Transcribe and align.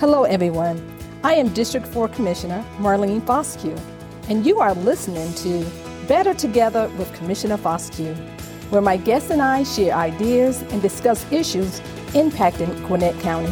Hello, 0.00 0.22
everyone. 0.22 0.80
I 1.24 1.34
am 1.34 1.48
District 1.48 1.84
4 1.84 2.06
Commissioner 2.10 2.64
Marlene 2.76 3.20
Fosque, 3.20 3.76
and 4.28 4.46
you 4.46 4.60
are 4.60 4.72
listening 4.72 5.34
to 5.42 5.68
Better 6.06 6.32
Together 6.32 6.88
with 6.96 7.12
Commissioner 7.14 7.56
Fosque, 7.56 8.16
where 8.70 8.80
my 8.80 8.96
guests 8.96 9.30
and 9.30 9.42
I 9.42 9.64
share 9.64 9.92
ideas 9.96 10.62
and 10.70 10.80
discuss 10.80 11.26
issues 11.32 11.80
impacting 12.14 12.70
Gwinnett 12.86 13.18
County. 13.22 13.48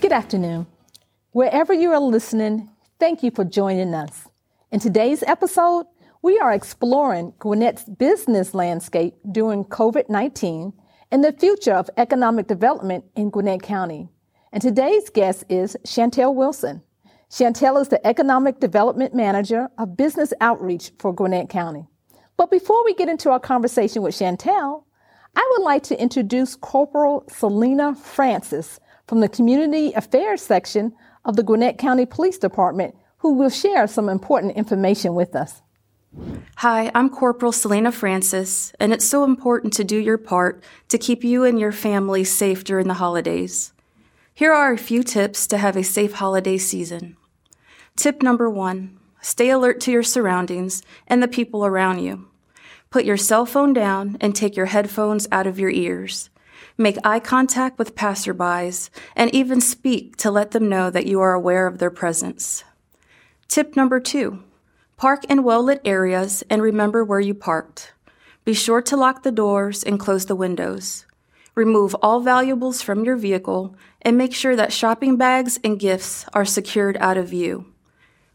Good 0.00 0.12
afternoon. 0.12 0.68
Wherever 1.32 1.74
you 1.74 1.90
are 1.90 1.98
listening, 1.98 2.68
thank 3.00 3.24
you 3.24 3.32
for 3.32 3.42
joining 3.42 3.94
us. 3.94 4.28
In 4.70 4.78
today's 4.78 5.24
episode, 5.24 5.86
we 6.26 6.40
are 6.40 6.52
exploring 6.52 7.32
Gwinnett's 7.38 7.84
business 7.84 8.52
landscape 8.52 9.14
during 9.30 9.64
COVID 9.64 10.08
19 10.08 10.72
and 11.12 11.22
the 11.22 11.30
future 11.30 11.72
of 11.72 11.88
economic 11.96 12.48
development 12.48 13.04
in 13.14 13.30
Gwinnett 13.30 13.62
County. 13.62 14.08
And 14.52 14.60
today's 14.60 15.08
guest 15.08 15.44
is 15.48 15.76
Shantell 15.84 16.34
Wilson. 16.34 16.82
Shantell 17.30 17.80
is 17.80 17.90
the 17.90 18.04
Economic 18.04 18.58
Development 18.58 19.14
Manager 19.14 19.68
of 19.78 19.96
Business 19.96 20.32
Outreach 20.40 20.90
for 20.98 21.14
Gwinnett 21.14 21.48
County. 21.48 21.86
But 22.36 22.50
before 22.50 22.84
we 22.84 22.94
get 22.94 23.08
into 23.08 23.30
our 23.30 23.38
conversation 23.38 24.02
with 24.02 24.16
Shantell, 24.16 24.82
I 25.36 25.48
would 25.52 25.62
like 25.62 25.84
to 25.84 26.02
introduce 26.02 26.56
Corporal 26.56 27.22
Selena 27.28 27.94
Francis 27.94 28.80
from 29.06 29.20
the 29.20 29.28
Community 29.28 29.92
Affairs 29.92 30.42
section 30.42 30.92
of 31.24 31.36
the 31.36 31.44
Gwinnett 31.44 31.78
County 31.78 32.04
Police 32.04 32.38
Department, 32.38 32.96
who 33.18 33.34
will 33.34 33.48
share 33.48 33.86
some 33.86 34.08
important 34.08 34.56
information 34.56 35.14
with 35.14 35.36
us. 35.36 35.62
Hi, 36.56 36.90
I'm 36.94 37.10
Corporal 37.10 37.52
Selena 37.52 37.92
Francis, 37.92 38.72
and 38.80 38.92
it's 38.92 39.04
so 39.04 39.24
important 39.24 39.74
to 39.74 39.84
do 39.84 39.98
your 39.98 40.16
part 40.16 40.62
to 40.88 40.96
keep 40.96 41.22
you 41.22 41.44
and 41.44 41.60
your 41.60 41.72
family 41.72 42.24
safe 42.24 42.64
during 42.64 42.88
the 42.88 42.94
holidays. 42.94 43.72
Here 44.32 44.52
are 44.52 44.72
a 44.72 44.78
few 44.78 45.02
tips 45.02 45.46
to 45.48 45.58
have 45.58 45.76
a 45.76 45.84
safe 45.84 46.14
holiday 46.14 46.56
season. 46.56 47.18
Tip 47.96 48.22
number 48.22 48.48
one 48.48 48.98
stay 49.20 49.50
alert 49.50 49.80
to 49.82 49.92
your 49.92 50.02
surroundings 50.02 50.82
and 51.06 51.22
the 51.22 51.28
people 51.28 51.66
around 51.66 51.98
you. 51.98 52.28
Put 52.88 53.04
your 53.04 53.18
cell 53.18 53.44
phone 53.44 53.74
down 53.74 54.16
and 54.20 54.34
take 54.34 54.56
your 54.56 54.66
headphones 54.66 55.28
out 55.30 55.46
of 55.46 55.58
your 55.58 55.70
ears. 55.70 56.30
Make 56.78 56.96
eye 57.04 57.20
contact 57.20 57.78
with 57.78 57.94
passerbys 57.94 58.88
and 59.14 59.34
even 59.34 59.60
speak 59.60 60.16
to 60.16 60.30
let 60.30 60.52
them 60.52 60.68
know 60.68 60.88
that 60.88 61.06
you 61.06 61.20
are 61.20 61.34
aware 61.34 61.66
of 61.66 61.78
their 61.78 61.90
presence. 61.90 62.64
Tip 63.48 63.76
number 63.76 64.00
two 64.00 64.42
Park 64.96 65.26
in 65.26 65.42
well 65.42 65.62
lit 65.62 65.82
areas 65.84 66.42
and 66.48 66.62
remember 66.62 67.04
where 67.04 67.20
you 67.20 67.34
parked. 67.34 67.92
Be 68.46 68.54
sure 68.54 68.80
to 68.80 68.96
lock 68.96 69.22
the 69.22 69.30
doors 69.30 69.82
and 69.82 70.00
close 70.00 70.24
the 70.24 70.34
windows. 70.34 71.04
Remove 71.54 71.94
all 72.00 72.20
valuables 72.20 72.80
from 72.80 73.04
your 73.04 73.16
vehicle 73.16 73.76
and 74.00 74.16
make 74.16 74.32
sure 74.32 74.56
that 74.56 74.72
shopping 74.72 75.18
bags 75.18 75.60
and 75.62 75.78
gifts 75.78 76.24
are 76.32 76.46
secured 76.46 76.96
out 76.98 77.18
of 77.18 77.28
view. 77.28 77.66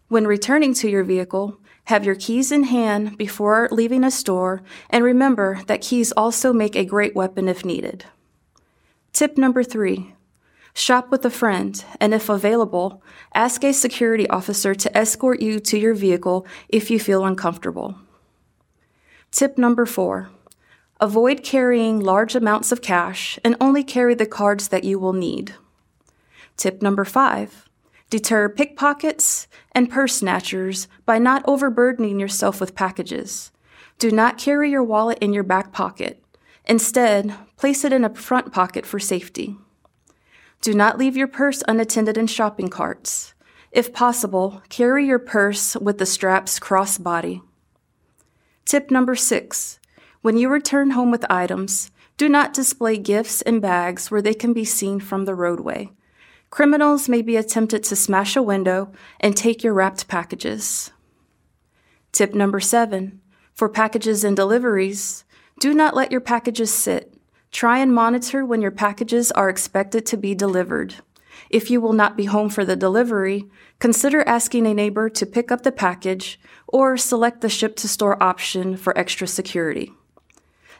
When 0.07 0.27
returning 0.27 0.75
to 0.75 0.89
your 0.89 1.03
vehicle, 1.03 1.57
have 1.85 2.05
your 2.05 2.13
keys 2.13 2.51
in 2.51 2.65
hand 2.65 3.17
before 3.17 3.67
leaving 3.71 4.03
a 4.03 4.11
store 4.11 4.61
and 4.91 5.03
remember 5.03 5.63
that 5.65 5.81
keys 5.81 6.11
also 6.11 6.53
make 6.53 6.75
a 6.75 6.85
great 6.85 7.15
weapon 7.15 7.47
if 7.47 7.65
needed. 7.65 8.05
Tip 9.13 9.35
number 9.35 9.63
three 9.63 10.13
Shop 10.73 11.11
with 11.11 11.25
a 11.25 11.29
friend, 11.29 11.83
and 11.99 12.13
if 12.13 12.29
available, 12.29 13.03
ask 13.33 13.63
a 13.63 13.73
security 13.73 14.27
officer 14.29 14.73
to 14.73 14.97
escort 14.97 15.41
you 15.41 15.59
to 15.59 15.77
your 15.77 15.93
vehicle 15.93 16.45
if 16.69 16.89
you 16.89 16.99
feel 16.99 17.25
uncomfortable. 17.25 17.95
Tip 19.31 19.57
number 19.57 19.85
four 19.85 20.29
avoid 20.99 21.43
carrying 21.43 21.99
large 21.99 22.35
amounts 22.35 22.71
of 22.71 22.81
cash 22.81 23.39
and 23.43 23.55
only 23.59 23.83
carry 23.83 24.13
the 24.13 24.25
cards 24.25 24.67
that 24.67 24.83
you 24.83 24.99
will 24.99 25.13
need. 25.13 25.55
Tip 26.57 26.81
number 26.81 27.03
five 27.03 27.67
deter 28.09 28.49
pickpockets 28.49 29.47
and 29.71 29.89
purse 29.89 30.15
snatchers 30.17 30.87
by 31.05 31.17
not 31.17 31.43
overburdening 31.47 32.19
yourself 32.19 32.59
with 32.59 32.75
packages. 32.75 33.51
Do 33.99 34.11
not 34.11 34.37
carry 34.37 34.69
your 34.69 34.83
wallet 34.83 35.17
in 35.19 35.33
your 35.33 35.43
back 35.43 35.71
pocket. 35.71 36.23
Instead, 36.65 37.33
place 37.55 37.83
it 37.83 37.93
in 37.93 38.03
a 38.03 38.13
front 38.13 38.51
pocket 38.51 38.85
for 38.85 38.99
safety. 38.99 39.57
Do 40.61 40.75
not 40.75 40.99
leave 40.99 41.17
your 41.17 41.27
purse 41.27 41.63
unattended 41.67 42.17
in 42.17 42.27
shopping 42.27 42.69
carts. 42.69 43.33
If 43.71 43.93
possible, 43.93 44.61
carry 44.69 45.07
your 45.07 45.17
purse 45.17 45.75
with 45.75 45.97
the 45.97 46.05
straps 46.05 46.59
cross-body. 46.59 47.41
Tip 48.65 48.91
number 48.91 49.15
six. 49.15 49.79
When 50.21 50.37
you 50.37 50.49
return 50.49 50.91
home 50.91 51.09
with 51.09 51.29
items, 51.31 51.89
do 52.15 52.29
not 52.29 52.53
display 52.53 52.97
gifts 52.97 53.41
and 53.41 53.59
bags 53.59 54.11
where 54.11 54.21
they 54.21 54.35
can 54.35 54.53
be 54.53 54.63
seen 54.63 54.99
from 54.99 55.25
the 55.25 55.33
roadway. 55.33 55.89
Criminals 56.51 57.09
may 57.09 57.23
be 57.23 57.41
tempted 57.41 57.81
to 57.85 57.95
smash 57.95 58.35
a 58.35 58.43
window 58.43 58.91
and 59.19 59.35
take 59.35 59.63
your 59.63 59.73
wrapped 59.73 60.07
packages. 60.07 60.91
Tip 62.11 62.35
number 62.35 62.59
seven. 62.59 63.19
For 63.55 63.67
packages 63.67 64.23
and 64.23 64.35
deliveries, 64.35 65.23
do 65.59 65.73
not 65.73 65.95
let 65.95 66.11
your 66.11 66.21
packages 66.21 66.71
sit. 66.71 67.10
Try 67.51 67.79
and 67.79 67.93
monitor 67.93 68.45
when 68.45 68.61
your 68.61 68.71
packages 68.71 69.31
are 69.31 69.49
expected 69.49 70.05
to 70.07 70.17
be 70.17 70.33
delivered. 70.33 70.95
If 71.49 71.69
you 71.69 71.81
will 71.81 71.93
not 71.93 72.15
be 72.15 72.25
home 72.25 72.49
for 72.49 72.63
the 72.63 72.75
delivery, 72.75 73.45
consider 73.79 74.27
asking 74.27 74.65
a 74.67 74.73
neighbor 74.73 75.09
to 75.09 75.25
pick 75.25 75.51
up 75.51 75.63
the 75.63 75.71
package 75.71 76.39
or 76.67 76.95
select 76.95 77.41
the 77.41 77.49
ship 77.49 77.75
to 77.77 77.89
store 77.89 78.21
option 78.23 78.77
for 78.77 78.97
extra 78.97 79.27
security. 79.27 79.91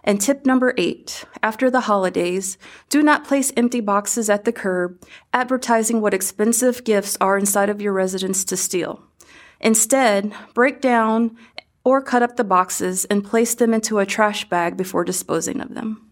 And 0.03 0.19
tip 0.19 0.45
number 0.45 0.73
eight, 0.77 1.25
after 1.43 1.69
the 1.69 1.81
holidays, 1.81 2.57
do 2.89 3.03
not 3.03 3.27
place 3.27 3.51
empty 3.55 3.81
boxes 3.81 4.29
at 4.29 4.45
the 4.45 4.51
curb, 4.51 5.03
advertising 5.33 6.01
what 6.01 6.13
expensive 6.13 6.83
gifts 6.83 7.17
are 7.21 7.38
inside 7.38 7.69
of 7.69 7.81
your 7.81 7.93
residence 7.93 8.43
to 8.45 8.57
steal. 8.57 9.03
Instead, 9.59 10.33
break 10.55 10.81
down 10.81 11.38
or 11.83 12.01
cut 12.01 12.23
up 12.23 12.35
the 12.35 12.43
boxes 12.43 13.05
and 13.05 13.23
place 13.23 13.53
them 13.53 13.73
into 13.73 13.99
a 13.99 14.05
trash 14.05 14.47
bag 14.49 14.75
before 14.75 15.03
disposing 15.03 15.61
of 15.61 15.75
them. 15.75 16.10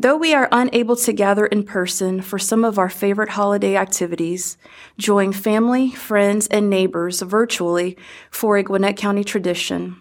Though 0.00 0.16
we 0.16 0.32
are 0.32 0.48
unable 0.52 0.94
to 0.94 1.12
gather 1.12 1.44
in 1.44 1.64
person 1.64 2.22
for 2.22 2.38
some 2.38 2.64
of 2.64 2.78
our 2.78 2.88
favorite 2.88 3.30
holiday 3.30 3.74
activities, 3.74 4.56
join 4.96 5.32
family, 5.32 5.90
friends, 5.90 6.46
and 6.46 6.70
neighbors 6.70 7.20
virtually 7.20 7.96
for 8.30 8.56
a 8.56 8.62
Gwinnett 8.62 8.96
County 8.96 9.24
tradition. 9.24 10.00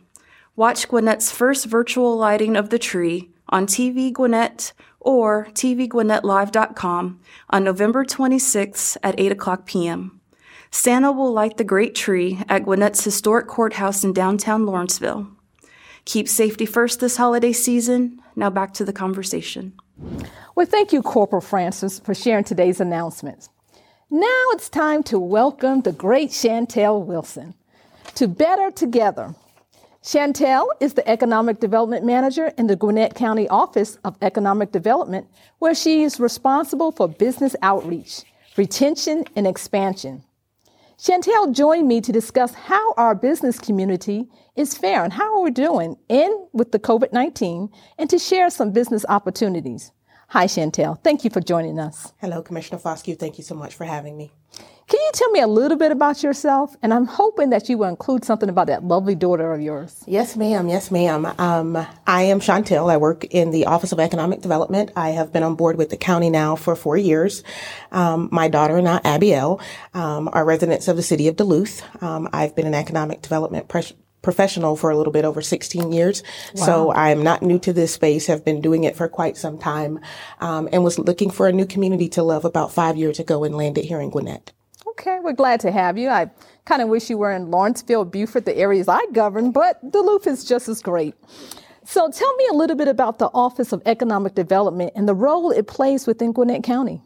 Watch 0.56 0.88
Gwinnett's 0.88 1.32
first 1.32 1.66
virtual 1.66 2.16
lighting 2.16 2.56
of 2.56 2.70
the 2.70 2.78
tree 2.78 3.32
on 3.50 3.66
TV 3.66 4.14
Gwinnett 4.14 4.72
or 5.00 5.48
tvgwinnettlive.com 5.54 7.20
on 7.50 7.64
November 7.64 8.06
26th 8.06 8.98
at 9.02 9.20
8 9.20 9.32
o'clock 9.32 9.66
p.m. 9.66 10.22
Santa 10.70 11.12
will 11.12 11.34
light 11.34 11.58
the 11.58 11.64
great 11.64 11.96
tree 11.96 12.40
at 12.48 12.66
Gwinnett's 12.66 13.04
historic 13.04 13.48
courthouse 13.48 14.04
in 14.04 14.14
downtown 14.14 14.68
Lawrenceville. 14.68 15.28
Keep 16.06 16.30
safety 16.30 16.68
first 16.68 17.00
this 17.00 17.18
holiday 17.18 17.52
season. 17.52 18.22
Now 18.36 18.52
back 18.52 18.76
to 18.76 18.86
the 18.86 18.94
conversation. 18.94 19.74
Well, 20.56 20.66
thank 20.66 20.94
you, 20.94 21.02
Corporal 21.02 21.42
Francis, 21.42 22.00
for 22.00 22.14
sharing 22.14 22.44
today's 22.44 22.80
announcements. 22.80 23.50
Now 24.10 24.44
it's 24.52 24.70
time 24.70 25.04
to 25.04 25.20
welcome 25.20 25.82
the 25.82 25.92
great 25.92 26.30
Shantell 26.30 27.06
Wilson 27.06 27.54
to 28.16 28.28
Better 28.28 28.72
Together. 28.72 29.36
Shantell 30.02 30.68
is 30.80 30.94
the 30.94 31.08
Economic 31.10 31.60
Development 31.60 32.06
Manager 32.06 32.54
in 32.58 32.68
the 32.68 32.76
Gwinnett 32.78 33.16
County 33.16 33.50
Office 33.50 33.98
of 34.06 34.16
Economic 34.22 34.72
Development, 34.72 35.28
where 35.60 35.76
she 35.76 36.04
is 36.04 36.20
responsible 36.20 36.94
for 36.94 37.10
business 37.10 37.56
outreach, 37.62 38.24
retention, 38.56 39.26
and 39.36 39.46
expansion. 39.46 40.24
Shantell 41.00 41.54
joined 41.54 41.88
me 41.88 42.02
to 42.02 42.12
discuss 42.12 42.56
how 42.56 42.94
our 42.94 43.14
business 43.14 43.60
community 43.60 44.28
is 44.56 44.76
faring, 44.76 45.12
how 45.12 45.44
we're 45.44 45.52
doing 45.52 45.96
in 46.10 46.48
with 46.54 46.72
the 46.72 46.80
COVID 46.80 47.14
19, 47.14 47.70
and 48.00 48.10
to 48.10 48.18
share 48.18 48.50
some 48.50 48.72
business 48.72 49.06
opportunities. 49.08 49.92
Hi, 50.30 50.46
Shantell. 50.46 51.02
Thank 51.04 51.24
you 51.24 51.30
for 51.30 51.40
joining 51.40 51.80
us. 51.80 52.12
Hello, 52.20 52.42
Commissioner 52.42 52.80
Fosque. 52.80 53.18
Thank 53.18 53.38
you 53.38 53.46
so 53.46 53.56
much 53.56 53.76
for 53.76 53.86
having 53.86 54.18
me. 54.18 54.32
Can 54.88 55.00
you 55.02 55.12
tell 55.14 55.30
me 55.32 55.40
a 55.42 55.48
little 55.48 55.78
bit 55.78 55.92
about 55.92 56.22
yourself? 56.24 56.76
And 56.82 56.94
I'm 56.94 57.06
hoping 57.06 57.50
that 57.52 57.70
you 57.70 57.78
will 57.78 57.88
include 57.88 58.26
something 58.26 58.48
about 58.50 58.68
that 58.68 58.84
lovely 58.84 59.16
daughter 59.16 59.54
of 59.54 59.62
yours. 59.62 60.04
Yes, 60.06 60.36
ma'am. 60.36 60.68
Yes, 60.68 60.92
ma'am. 60.92 61.26
Um, 61.38 61.78
I 62.06 62.24
am 62.24 62.40
Shantell. 62.42 62.92
I 62.92 62.98
work 62.98 63.24
in 63.26 63.52
the 63.52 63.66
Office 63.66 63.92
of 63.92 64.00
Economic 64.00 64.42
Development. 64.42 64.92
I 64.98 65.10
have 65.12 65.32
been 65.32 65.44
on 65.44 65.56
board 65.56 65.78
with 65.78 65.90
the 65.90 65.98
county 65.98 66.30
now 66.30 66.56
for 66.58 66.76
four 66.76 66.98
years. 66.98 67.44
Um, 67.92 68.28
my 68.32 68.48
daughter 68.50 68.78
and 68.78 68.88
I, 68.88 69.00
Abiel, 69.00 69.62
um, 69.94 70.30
are 70.32 70.44
residents 70.44 70.88
of 70.90 70.96
the 70.98 71.04
city 71.04 71.28
of 71.28 71.36
Duluth. 71.38 71.84
Um, 72.02 72.30
I've 72.34 72.56
been 72.56 72.68
an 72.68 72.76
economic 72.76 73.22
development 73.22 73.68
pres- 73.70 73.94
professional 74.28 74.76
for 74.76 74.90
a 74.90 74.98
little 74.98 75.14
bit 75.14 75.24
over 75.24 75.42
16 75.42 75.94
years. 75.94 76.22
Wow. 76.56 76.66
So 76.66 76.92
I'm 76.92 77.24
not 77.24 77.42
new 77.42 77.60
to 77.60 77.72
this 77.72 77.94
space, 77.94 78.28
have 78.28 78.44
been 78.44 78.60
doing 78.60 78.84
it 78.84 78.94
for 78.94 79.08
quite 79.08 79.38
some 79.38 79.58
time, 79.58 80.02
um, 80.42 80.68
and 80.74 80.84
was 80.84 81.00
looking 81.00 81.30
for 81.30 81.48
a 81.48 81.54
new 81.54 81.66
community 81.66 82.10
to 82.10 82.24
love 82.24 82.44
about 82.44 82.74
five 82.74 82.98
years 82.98 83.20
ago 83.20 83.46
and 83.46 83.56
landed 83.56 83.86
here 83.86 84.02
in 84.02 84.10
Gwinnett. 84.10 84.52
Okay, 84.90 85.20
we're 85.22 85.32
glad 85.32 85.62
to 85.62 85.72
have 85.72 85.98
you. 85.98 86.10
I 86.10 86.30
kind 86.66 86.82
of 86.82 86.90
wish 86.90 87.10
you 87.10 87.18
were 87.18 87.32
in 87.32 87.50
Lawrenceville, 87.50 88.04
Buford, 88.04 88.44
the 88.44 88.58
areas 88.58 88.90
I 88.90 89.00
govern, 89.14 89.52
but 89.52 89.80
Duluth 89.92 90.28
is 90.28 90.44
just 90.44 90.68
as 90.68 90.82
great. 90.82 91.16
So 91.86 92.12
tell 92.12 92.36
me 92.36 92.48
a 92.52 92.54
little 92.54 92.76
bit 92.76 92.90
about 92.90 93.18
the 93.18 93.30
Office 93.34 93.72
of 93.72 93.82
Economic 93.86 94.36
Development 94.36 94.92
and 94.94 95.08
the 95.08 95.14
role 95.14 95.52
it 95.52 95.68
plays 95.68 96.06
within 96.06 96.34
Gwinnett 96.34 96.64
County. 96.64 97.02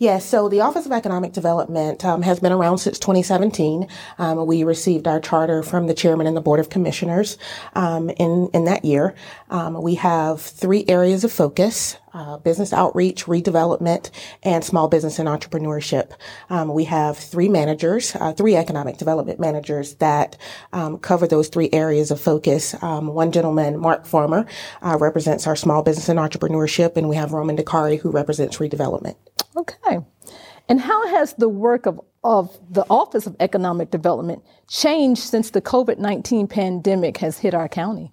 Yes, 0.00 0.24
so 0.24 0.48
the 0.48 0.60
Office 0.60 0.86
of 0.86 0.92
Economic 0.92 1.32
Development 1.32 2.04
um, 2.04 2.22
has 2.22 2.40
been 2.40 2.50
around 2.50 2.78
since 2.78 2.98
2017. 2.98 3.86
Um, 4.18 4.44
we 4.44 4.64
received 4.64 5.06
our 5.06 5.20
charter 5.20 5.62
from 5.62 5.86
the 5.86 5.94
chairman 5.94 6.26
and 6.26 6.36
the 6.36 6.40
board 6.40 6.58
of 6.58 6.68
commissioners 6.68 7.38
um, 7.74 8.10
in 8.10 8.48
in 8.52 8.64
that 8.64 8.84
year. 8.84 9.14
Um, 9.50 9.80
we 9.80 9.94
have 9.94 10.40
three 10.40 10.84
areas 10.88 11.22
of 11.22 11.30
focus: 11.30 11.96
uh, 12.12 12.38
business 12.38 12.72
outreach, 12.72 13.26
redevelopment, 13.26 14.10
and 14.42 14.64
small 14.64 14.88
business 14.88 15.20
and 15.20 15.28
entrepreneurship. 15.28 16.12
Um, 16.50 16.74
we 16.74 16.84
have 16.84 17.16
three 17.16 17.48
managers, 17.48 18.16
uh, 18.16 18.32
three 18.32 18.56
economic 18.56 18.96
development 18.96 19.38
managers 19.38 19.94
that 19.96 20.36
um, 20.72 20.98
cover 20.98 21.28
those 21.28 21.48
three 21.48 21.70
areas 21.72 22.10
of 22.10 22.20
focus. 22.20 22.74
one 22.82 23.30
gentleman, 23.30 23.78
Mark 23.78 24.06
Farmer, 24.06 24.44
uh, 24.82 24.98
represents 24.98 25.46
our 25.46 25.54
small 25.56 25.84
business 25.84 26.08
and 26.08 26.18
entrepreneurship, 26.18 26.96
and 26.96 27.08
we 27.08 27.14
have 27.14 27.32
Roman 27.32 27.56
Dakari, 27.56 28.00
who 28.00 28.10
represents 28.10 28.56
redevelopment. 28.58 29.14
Okay. 29.56 29.98
And 30.68 30.80
how 30.80 31.08
has 31.08 31.34
the 31.34 31.48
work 31.48 31.86
of, 31.86 32.00
of 32.22 32.58
the 32.70 32.86
Office 32.88 33.26
of 33.26 33.36
Economic 33.38 33.90
Development 33.90 34.42
changed 34.68 35.22
since 35.22 35.50
the 35.50 35.60
COVID 35.60 35.98
19 35.98 36.48
pandemic 36.48 37.18
has 37.18 37.38
hit 37.38 37.54
our 37.54 37.68
county? 37.68 38.10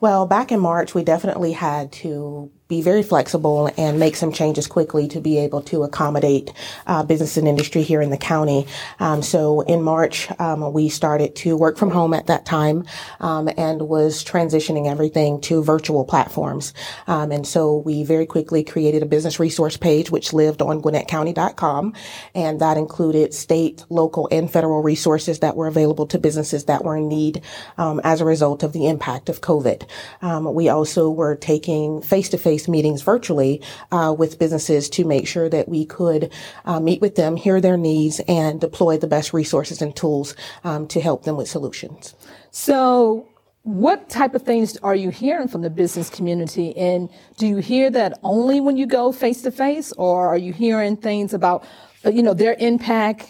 Well, 0.00 0.26
back 0.26 0.52
in 0.52 0.60
March, 0.60 0.94
we 0.94 1.04
definitely 1.04 1.52
had 1.52 1.90
to 1.92 2.50
be 2.68 2.82
very 2.82 3.02
flexible 3.02 3.70
and 3.76 3.98
make 4.00 4.16
some 4.16 4.32
changes 4.32 4.66
quickly 4.66 5.06
to 5.06 5.20
be 5.20 5.38
able 5.38 5.62
to 5.62 5.84
accommodate 5.84 6.52
uh, 6.86 7.02
business 7.04 7.36
and 7.36 7.46
industry 7.46 7.82
here 7.82 8.02
in 8.02 8.10
the 8.10 8.16
county. 8.16 8.66
Um, 8.98 9.22
so 9.22 9.60
in 9.60 9.82
March, 9.82 10.28
um, 10.40 10.72
we 10.72 10.88
started 10.88 11.36
to 11.36 11.56
work 11.56 11.78
from 11.78 11.90
home 11.90 12.12
at 12.12 12.26
that 12.26 12.44
time 12.44 12.84
um, 13.20 13.48
and 13.56 13.82
was 13.82 14.24
transitioning 14.24 14.90
everything 14.90 15.40
to 15.42 15.62
virtual 15.62 16.04
platforms. 16.04 16.74
Um, 17.06 17.30
and 17.30 17.46
so 17.46 17.76
we 17.76 18.02
very 18.02 18.26
quickly 18.26 18.64
created 18.64 19.02
a 19.02 19.06
business 19.06 19.38
resource 19.38 19.76
page 19.76 20.10
which 20.10 20.32
lived 20.32 20.60
on 20.60 20.82
GwinnettCounty.com, 20.82 21.94
and 22.34 22.60
that 22.60 22.76
included 22.76 23.32
state, 23.32 23.84
local, 23.90 24.28
and 24.32 24.50
federal 24.50 24.82
resources 24.82 25.38
that 25.38 25.54
were 25.54 25.68
available 25.68 26.06
to 26.06 26.18
businesses 26.18 26.64
that 26.64 26.84
were 26.84 26.96
in 26.96 27.08
need 27.08 27.42
um, 27.78 28.00
as 28.02 28.20
a 28.20 28.24
result 28.24 28.64
of 28.64 28.72
the 28.72 28.88
impact 28.88 29.28
of 29.28 29.40
COVID. 29.40 29.88
Um, 30.20 30.52
we 30.52 30.68
also 30.68 31.10
were 31.10 31.36
taking 31.36 32.02
face-to-face 32.02 32.55
face 32.56 32.68
meetings 32.68 33.02
virtually 33.02 33.60
uh, 33.92 34.14
with 34.16 34.38
businesses 34.38 34.88
to 34.88 35.04
make 35.04 35.26
sure 35.28 35.48
that 35.48 35.68
we 35.68 35.84
could 35.84 36.32
uh, 36.64 36.80
meet 36.80 37.02
with 37.02 37.14
them, 37.14 37.36
hear 37.36 37.60
their 37.60 37.76
needs, 37.76 38.20
and 38.28 38.60
deploy 38.60 38.96
the 38.96 39.06
best 39.06 39.34
resources 39.34 39.82
and 39.82 39.94
tools 39.94 40.34
um, 40.64 40.88
to 40.88 41.00
help 41.00 41.24
them 41.24 41.36
with 41.36 41.48
solutions. 41.48 42.14
So, 42.50 43.28
what 43.64 44.08
type 44.08 44.34
of 44.34 44.42
things 44.42 44.78
are 44.78 44.94
you 44.94 45.10
hearing 45.10 45.48
from 45.48 45.62
the 45.62 45.70
business 45.70 46.08
community? 46.08 46.74
And 46.76 47.10
do 47.36 47.46
you 47.46 47.56
hear 47.56 47.90
that 47.90 48.18
only 48.22 48.60
when 48.60 48.76
you 48.76 48.86
go 48.86 49.12
face 49.12 49.42
to 49.42 49.50
face, 49.50 49.92
or 49.98 50.28
are 50.28 50.38
you 50.38 50.52
hearing 50.52 50.96
things 50.96 51.34
about, 51.34 51.64
uh, 52.04 52.10
you 52.10 52.22
know, 52.22 52.32
their 52.32 52.56
impact 52.58 53.28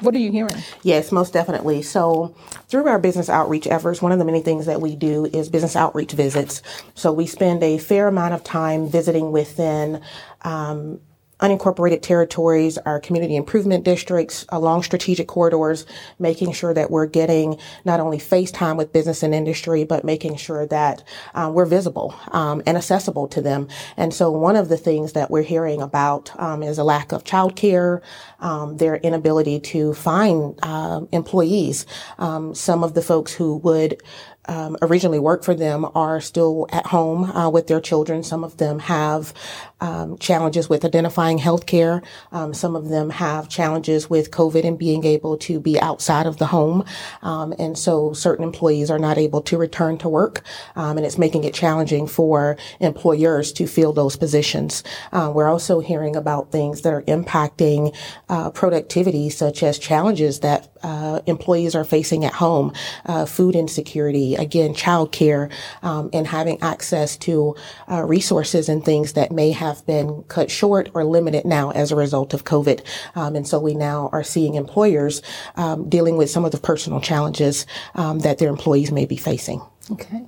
what 0.00 0.14
are 0.14 0.18
you 0.18 0.32
hearing? 0.32 0.56
Yes, 0.82 1.12
most 1.12 1.32
definitely. 1.32 1.82
So, 1.82 2.34
through 2.68 2.88
our 2.88 2.98
business 2.98 3.28
outreach 3.28 3.66
efforts, 3.66 4.02
one 4.02 4.12
of 4.12 4.18
the 4.18 4.24
many 4.24 4.40
things 4.40 4.66
that 4.66 4.80
we 4.80 4.96
do 4.96 5.26
is 5.26 5.48
business 5.48 5.76
outreach 5.76 6.12
visits. 6.12 6.62
So, 6.94 7.12
we 7.12 7.26
spend 7.26 7.62
a 7.62 7.78
fair 7.78 8.08
amount 8.08 8.34
of 8.34 8.44
time 8.44 8.88
visiting 8.88 9.32
within 9.32 10.00
um, 10.42 11.00
unincorporated 11.40 12.02
territories, 12.02 12.78
our 12.78 13.00
community 13.00 13.36
improvement 13.36 13.84
districts, 13.84 14.44
along 14.50 14.82
strategic 14.82 15.26
corridors, 15.26 15.86
making 16.18 16.52
sure 16.52 16.74
that 16.74 16.90
we're 16.90 17.06
getting 17.06 17.58
not 17.84 18.00
only 18.00 18.18
face 18.18 18.50
time 18.50 18.76
with 18.76 18.92
business 18.92 19.22
and 19.22 19.34
industry, 19.34 19.84
but 19.84 20.04
making 20.04 20.36
sure 20.36 20.66
that 20.66 21.02
um, 21.34 21.54
we're 21.54 21.66
visible 21.66 22.14
um, 22.32 22.62
and 22.66 22.76
accessible 22.76 23.26
to 23.28 23.40
them. 23.40 23.68
And 23.96 24.12
so 24.12 24.30
one 24.30 24.56
of 24.56 24.68
the 24.68 24.76
things 24.76 25.12
that 25.12 25.30
we're 25.30 25.42
hearing 25.42 25.80
about 25.80 26.30
um, 26.40 26.62
is 26.62 26.78
a 26.78 26.84
lack 26.84 27.12
of 27.12 27.24
childcare, 27.24 28.00
um, 28.40 28.76
their 28.76 28.96
inability 28.96 29.60
to 29.60 29.94
find 29.94 30.58
uh, 30.62 31.02
employees. 31.12 31.86
Um, 32.18 32.54
some 32.54 32.84
of 32.84 32.94
the 32.94 33.02
folks 33.02 33.32
who 33.32 33.56
would 33.58 34.02
um, 34.50 34.76
originally 34.82 35.20
worked 35.20 35.44
for 35.44 35.54
them 35.54 35.86
are 35.94 36.20
still 36.20 36.66
at 36.72 36.86
home 36.86 37.24
uh, 37.24 37.48
with 37.48 37.68
their 37.68 37.80
children. 37.80 38.24
Some 38.24 38.42
of 38.42 38.56
them 38.56 38.80
have 38.80 39.32
um, 39.80 40.18
challenges 40.18 40.68
with 40.68 40.84
identifying 40.84 41.38
healthcare. 41.38 42.04
Um, 42.32 42.52
some 42.52 42.74
of 42.74 42.88
them 42.88 43.10
have 43.10 43.48
challenges 43.48 44.10
with 44.10 44.32
COVID 44.32 44.64
and 44.66 44.76
being 44.76 45.04
able 45.04 45.36
to 45.38 45.60
be 45.60 45.80
outside 45.80 46.26
of 46.26 46.38
the 46.38 46.46
home. 46.46 46.84
Um, 47.22 47.54
and 47.60 47.78
so 47.78 48.12
certain 48.12 48.44
employees 48.44 48.90
are 48.90 48.98
not 48.98 49.18
able 49.18 49.40
to 49.42 49.56
return 49.56 49.98
to 49.98 50.08
work. 50.08 50.42
Um, 50.74 50.96
and 50.96 51.06
it's 51.06 51.16
making 51.16 51.44
it 51.44 51.54
challenging 51.54 52.08
for 52.08 52.56
employers 52.80 53.52
to 53.52 53.68
fill 53.68 53.92
those 53.92 54.16
positions. 54.16 54.82
Uh, 55.12 55.30
we're 55.32 55.48
also 55.48 55.78
hearing 55.78 56.16
about 56.16 56.50
things 56.50 56.82
that 56.82 56.92
are 56.92 57.02
impacting 57.02 57.96
uh, 58.28 58.50
productivity, 58.50 59.30
such 59.30 59.62
as 59.62 59.78
challenges 59.78 60.40
that 60.40 60.68
uh, 60.82 61.20
employees 61.26 61.74
are 61.74 61.84
facing 61.84 62.24
at 62.24 62.32
home, 62.32 62.72
uh, 63.06 63.26
food 63.26 63.54
insecurity, 63.54 64.36
again, 64.40 64.74
childcare, 64.74 65.52
um, 65.82 66.10
and 66.12 66.26
having 66.26 66.60
access 66.62 67.16
to 67.18 67.54
uh, 67.90 68.02
resources 68.02 68.68
and 68.68 68.84
things 68.84 69.12
that 69.12 69.30
may 69.30 69.52
have 69.52 69.84
been 69.86 70.24
cut 70.24 70.50
short 70.50 70.90
or 70.94 71.04
limited 71.04 71.44
now 71.44 71.70
as 71.70 71.92
a 71.92 71.96
result 71.96 72.34
of 72.34 72.44
COVID. 72.44 72.84
Um, 73.14 73.36
and 73.36 73.46
so 73.46 73.60
we 73.60 73.74
now 73.74 74.08
are 74.12 74.24
seeing 74.24 74.54
employers 74.54 75.22
um, 75.56 75.88
dealing 75.88 76.16
with 76.16 76.30
some 76.30 76.44
of 76.44 76.52
the 76.52 76.58
personal 76.58 77.00
challenges 77.00 77.66
um, 77.94 78.20
that 78.20 78.38
their 78.38 78.48
employees 78.48 78.90
may 78.90 79.06
be 79.06 79.16
facing. 79.16 79.60
Okay. 79.92 80.26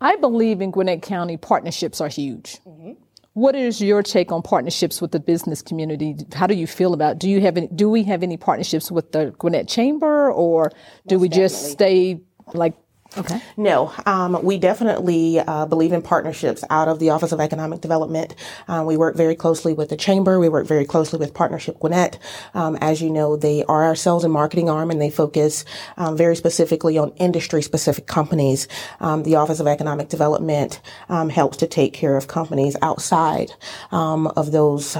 I 0.00 0.16
believe 0.16 0.60
in 0.60 0.70
Gwinnett 0.70 1.02
County 1.02 1.36
partnerships 1.36 2.00
are 2.00 2.08
huge. 2.08 2.58
Mm-hmm. 2.66 2.92
What 3.32 3.56
is 3.56 3.80
your 3.80 4.02
take 4.02 4.30
on 4.30 4.42
partnerships 4.42 5.02
with 5.02 5.10
the 5.10 5.18
business 5.18 5.60
community? 5.60 6.14
How 6.34 6.46
do 6.46 6.54
you 6.54 6.68
feel 6.68 6.94
about? 6.94 7.18
Do 7.18 7.28
you 7.28 7.40
have 7.40 7.56
any, 7.56 7.66
do 7.68 7.88
we 7.90 8.04
have 8.04 8.22
any 8.22 8.36
partnerships 8.36 8.92
with 8.92 9.10
the 9.10 9.34
Gwinnett 9.38 9.66
Chamber, 9.66 10.30
or 10.30 10.70
do 11.08 11.16
Most 11.16 11.22
we 11.22 11.28
just 11.30 11.72
stay 11.72 12.20
like 12.52 12.74
Okay. 13.16 13.40
No, 13.56 13.92
um, 14.06 14.42
we 14.42 14.58
definitely 14.58 15.38
uh, 15.38 15.66
believe 15.66 15.92
in 15.92 16.02
partnerships 16.02 16.64
out 16.68 16.88
of 16.88 16.98
the 16.98 17.10
Office 17.10 17.30
of 17.30 17.40
Economic 17.40 17.80
Development. 17.80 18.34
Um, 18.66 18.86
we 18.86 18.96
work 18.96 19.16
very 19.16 19.36
closely 19.36 19.72
with 19.72 19.90
the 19.90 19.96
Chamber. 19.96 20.40
We 20.40 20.48
work 20.48 20.66
very 20.66 20.84
closely 20.84 21.20
with 21.20 21.32
Partnership 21.32 21.78
Gwinnett. 21.78 22.18
Um, 22.54 22.76
as 22.80 23.00
you 23.00 23.10
know, 23.10 23.36
they 23.36 23.62
are 23.64 23.84
our 23.84 23.94
sales 23.94 24.24
and 24.24 24.32
marketing 24.32 24.68
arm, 24.68 24.90
and 24.90 25.00
they 25.00 25.10
focus 25.10 25.64
um, 25.96 26.16
very 26.16 26.34
specifically 26.34 26.98
on 26.98 27.10
industry-specific 27.16 28.06
companies. 28.06 28.66
Um, 28.98 29.22
the 29.22 29.36
Office 29.36 29.60
of 29.60 29.68
Economic 29.68 30.08
Development 30.08 30.80
um, 31.08 31.28
helps 31.28 31.56
to 31.58 31.68
take 31.68 31.92
care 31.92 32.16
of 32.16 32.26
companies 32.26 32.76
outside 32.82 33.52
of 33.92 34.50
those 34.50 34.96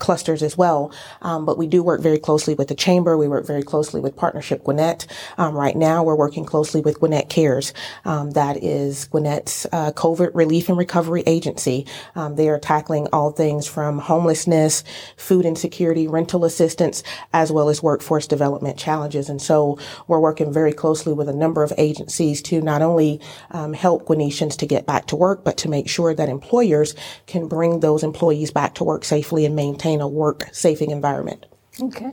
clusters 0.00 0.42
as 0.42 0.56
well. 0.56 0.92
Um, 1.22 1.44
but 1.44 1.58
we 1.58 1.66
do 1.66 1.82
work 1.82 2.00
very 2.00 2.18
closely 2.18 2.54
with 2.54 2.68
the 2.68 2.74
chamber. 2.74 3.16
We 3.16 3.28
work 3.28 3.46
very 3.46 3.62
closely 3.62 4.00
with 4.00 4.16
Partnership 4.16 4.64
Gwinnett. 4.64 5.06
Um, 5.38 5.54
right 5.54 5.76
now, 5.76 6.02
we're 6.02 6.14
working 6.14 6.44
closely 6.44 6.80
with 6.80 7.00
Gwinnett 7.00 7.28
Cares. 7.28 7.72
Um, 8.04 8.32
that 8.32 8.62
is 8.62 9.06
Gwinnett's 9.06 9.66
uh, 9.72 9.92
COVID 9.92 10.30
relief 10.34 10.68
and 10.68 10.78
recovery 10.78 11.22
agency. 11.26 11.86
Um, 12.14 12.36
they 12.36 12.48
are 12.48 12.58
tackling 12.58 13.06
all 13.12 13.30
things 13.30 13.66
from 13.66 13.98
homelessness, 13.98 14.84
food 15.16 15.44
insecurity, 15.44 16.08
rental 16.08 16.44
assistance, 16.44 17.02
as 17.32 17.52
well 17.52 17.68
as 17.68 17.82
workforce 17.82 18.26
development 18.26 18.78
challenges. 18.78 19.28
And 19.28 19.40
so 19.40 19.78
we're 20.08 20.20
working 20.20 20.52
very 20.52 20.72
closely 20.72 21.12
with 21.12 21.28
a 21.28 21.32
number 21.32 21.62
of 21.62 21.72
agencies 21.78 22.42
to 22.42 22.60
not 22.60 22.82
only 22.82 23.20
um, 23.50 23.72
help 23.72 24.06
Gwinnettians 24.06 24.56
to 24.58 24.66
get 24.66 24.86
back 24.86 25.06
to 25.06 25.16
work, 25.16 25.44
but 25.44 25.56
to 25.58 25.68
make 25.68 25.88
sure 25.88 26.14
that 26.14 26.28
employers 26.28 26.94
can 27.26 27.48
bring 27.48 27.80
those 27.80 28.02
employees 28.02 28.50
back 28.50 28.74
to 28.74 28.84
work 28.84 29.04
safely 29.04 29.44
and 29.44 29.54
maintain 29.54 29.83
maintain 29.84 30.00
a 30.00 30.08
work 30.08 30.48
safing 30.52 30.90
environment. 30.90 31.46
Okay. 31.80 32.12